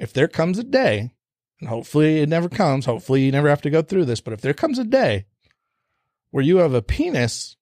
if 0.00 0.12
there 0.12 0.26
comes 0.26 0.58
a 0.58 0.64
day, 0.64 1.12
and 1.60 1.68
hopefully 1.68 2.22
it 2.22 2.28
never 2.28 2.48
comes, 2.48 2.84
hopefully 2.84 3.24
you 3.24 3.30
never 3.30 3.48
have 3.48 3.62
to 3.62 3.70
go 3.70 3.82
through 3.82 4.06
this, 4.06 4.20
but 4.20 4.32
if 4.32 4.40
there 4.40 4.52
comes 4.52 4.80
a 4.80 4.84
day 4.84 5.26
where 6.32 6.42
you 6.42 6.56
have 6.56 6.74
a 6.74 6.82
penis 6.82 7.56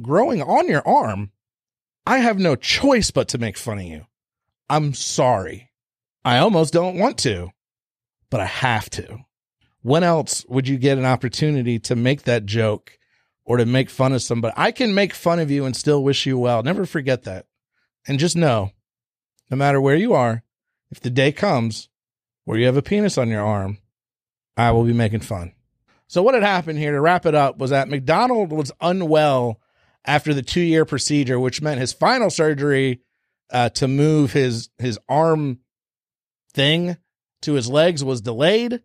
growing 0.00 0.40
on 0.40 0.68
your 0.68 0.86
arm, 0.86 1.32
I 2.06 2.18
have 2.18 2.38
no 2.38 2.54
choice 2.54 3.10
but 3.10 3.26
to 3.30 3.38
make 3.38 3.58
fun 3.58 3.80
of 3.80 3.84
you. 3.84 4.06
I'm 4.70 4.94
sorry. 4.94 5.72
I 6.24 6.38
almost 6.38 6.72
don't 6.72 6.96
want 6.96 7.18
to, 7.18 7.50
but 8.30 8.38
I 8.38 8.46
have 8.46 8.88
to. 8.90 9.18
When 9.82 10.04
else 10.04 10.46
would 10.48 10.68
you 10.68 10.78
get 10.78 10.96
an 10.96 11.06
opportunity 11.06 11.80
to 11.80 11.96
make 11.96 12.22
that 12.22 12.46
joke 12.46 12.95
or 13.46 13.56
to 13.56 13.64
make 13.64 13.88
fun 13.88 14.12
of 14.12 14.20
somebody. 14.20 14.52
I 14.56 14.72
can 14.72 14.94
make 14.94 15.14
fun 15.14 15.38
of 15.38 15.50
you 15.50 15.64
and 15.64 15.74
still 15.74 16.02
wish 16.02 16.26
you 16.26 16.36
well. 16.36 16.62
Never 16.62 16.84
forget 16.84 17.22
that. 17.22 17.46
And 18.06 18.18
just 18.18 18.36
know, 18.36 18.72
no 19.50 19.56
matter 19.56 19.80
where 19.80 19.96
you 19.96 20.12
are, 20.12 20.42
if 20.90 21.00
the 21.00 21.10
day 21.10 21.32
comes 21.32 21.88
where 22.44 22.58
you 22.58 22.66
have 22.66 22.76
a 22.76 22.82
penis 22.82 23.16
on 23.16 23.28
your 23.28 23.44
arm, 23.44 23.78
I 24.56 24.72
will 24.72 24.84
be 24.84 24.92
making 24.92 25.20
fun. 25.20 25.52
So 26.08 26.22
what 26.22 26.34
had 26.34 26.42
happened 26.42 26.78
here 26.78 26.92
to 26.92 27.00
wrap 27.00 27.24
it 27.26 27.34
up 27.34 27.58
was 27.58 27.70
that 27.70 27.88
McDonald 27.88 28.52
was 28.52 28.72
unwell 28.80 29.60
after 30.04 30.34
the 30.34 30.42
two 30.42 30.60
year 30.60 30.84
procedure, 30.84 31.38
which 31.38 31.62
meant 31.62 31.80
his 31.80 31.92
final 31.92 32.30
surgery 32.30 33.00
uh, 33.50 33.68
to 33.70 33.88
move 33.88 34.32
his 34.32 34.70
his 34.78 34.98
arm 35.08 35.60
thing 36.52 36.96
to 37.42 37.54
his 37.54 37.68
legs 37.68 38.04
was 38.04 38.20
delayed, 38.20 38.82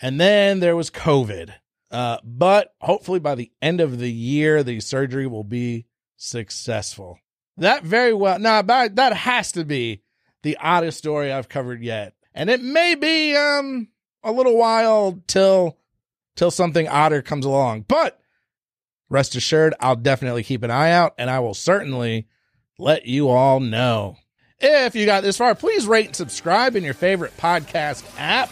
and 0.00 0.20
then 0.20 0.60
there 0.60 0.76
was 0.76 0.90
COVID. 0.90 1.54
Uh, 1.92 2.18
but 2.24 2.74
hopefully 2.80 3.20
by 3.20 3.34
the 3.34 3.52
end 3.60 3.80
of 3.80 3.98
the 3.98 4.10
year, 4.10 4.62
the 4.62 4.80
surgery 4.80 5.26
will 5.26 5.44
be 5.44 5.86
successful. 6.16 7.18
That 7.58 7.84
very 7.84 8.14
well, 8.14 8.38
nah, 8.38 8.62
that, 8.62 8.96
that 8.96 9.12
has 9.12 9.52
to 9.52 9.64
be 9.64 10.02
the 10.42 10.56
oddest 10.56 10.98
story 10.98 11.30
I've 11.30 11.50
covered 11.50 11.82
yet. 11.82 12.14
And 12.34 12.48
it 12.48 12.62
may 12.62 12.94
be, 12.94 13.36
um, 13.36 13.88
a 14.24 14.32
little 14.32 14.56
while 14.56 15.20
till 15.26 15.78
till 16.36 16.50
something 16.50 16.88
odder 16.88 17.22
comes 17.22 17.44
along. 17.44 17.84
But 17.88 18.18
rest 19.08 19.34
assured, 19.34 19.74
I'll 19.80 19.96
definitely 19.96 20.42
keep 20.42 20.62
an 20.62 20.70
eye 20.70 20.92
out 20.92 21.14
and 21.18 21.28
I 21.28 21.40
will 21.40 21.54
certainly 21.54 22.28
let 22.78 23.06
you 23.06 23.28
all 23.28 23.60
know. 23.60 24.16
If 24.58 24.94
you 24.94 25.06
got 25.06 25.22
this 25.22 25.36
far, 25.36 25.54
please 25.54 25.86
rate 25.86 26.06
and 26.06 26.16
subscribe 26.16 26.76
in 26.76 26.84
your 26.84 26.94
favorite 26.94 27.36
podcast 27.36 28.04
app. 28.16 28.50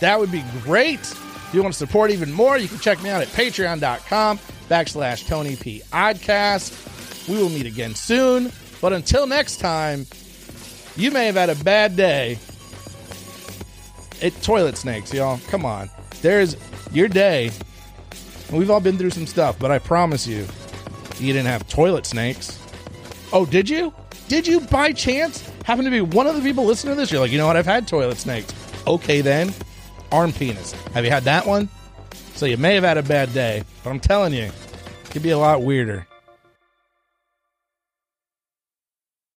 That 0.00 0.18
would 0.18 0.32
be 0.32 0.42
great. 0.62 1.14
If 1.50 1.54
you 1.54 1.64
want 1.64 1.74
to 1.74 1.78
support 1.78 2.12
even 2.12 2.32
more, 2.32 2.56
you 2.58 2.68
can 2.68 2.78
check 2.78 3.02
me 3.02 3.10
out 3.10 3.22
at 3.22 3.26
patreon.com 3.26 4.38
backslash 4.68 5.26
Tony 5.26 5.56
P. 5.56 5.82
Oddcast. 5.90 7.28
We 7.28 7.38
will 7.38 7.48
meet 7.48 7.66
again 7.66 7.96
soon. 7.96 8.52
But 8.80 8.92
until 8.92 9.26
next 9.26 9.56
time, 9.56 10.06
you 10.94 11.10
may 11.10 11.26
have 11.26 11.34
had 11.34 11.50
a 11.50 11.56
bad 11.56 11.96
day. 11.96 12.38
It 14.22 14.40
toilet 14.42 14.76
snakes, 14.76 15.12
y'all. 15.12 15.40
Come 15.48 15.66
on. 15.66 15.90
There's 16.22 16.56
your 16.92 17.08
day. 17.08 17.50
We've 18.52 18.70
all 18.70 18.78
been 18.78 18.96
through 18.96 19.10
some 19.10 19.26
stuff, 19.26 19.58
but 19.58 19.72
I 19.72 19.80
promise 19.80 20.28
you, 20.28 20.46
you 21.18 21.32
didn't 21.32 21.48
have 21.48 21.66
toilet 21.68 22.06
snakes. 22.06 22.60
Oh, 23.32 23.44
did 23.44 23.68
you? 23.68 23.92
Did 24.28 24.46
you 24.46 24.60
by 24.60 24.92
chance 24.92 25.50
happen 25.64 25.84
to 25.84 25.90
be 25.90 26.00
one 26.00 26.28
of 26.28 26.36
the 26.36 26.42
people 26.42 26.64
listening 26.64 26.94
to 26.94 27.00
this? 27.00 27.10
You're 27.10 27.20
like, 27.20 27.32
you 27.32 27.38
know 27.38 27.48
what? 27.48 27.56
I've 27.56 27.66
had 27.66 27.88
toilet 27.88 28.18
snakes. 28.18 28.54
Okay, 28.86 29.20
then. 29.20 29.52
Arm 30.12 30.32
penis. 30.32 30.72
Have 30.92 31.04
you 31.04 31.10
had 31.10 31.24
that 31.24 31.46
one? 31.46 31.68
So 32.34 32.46
you 32.46 32.56
may 32.56 32.74
have 32.74 32.84
had 32.84 32.98
a 32.98 33.02
bad 33.02 33.32
day, 33.32 33.64
but 33.84 33.90
I'm 33.90 34.00
telling 34.00 34.32
you, 34.32 34.44
it 34.44 35.10
could 35.10 35.22
be 35.22 35.30
a 35.30 35.38
lot 35.38 35.62
weirder. 35.62 36.06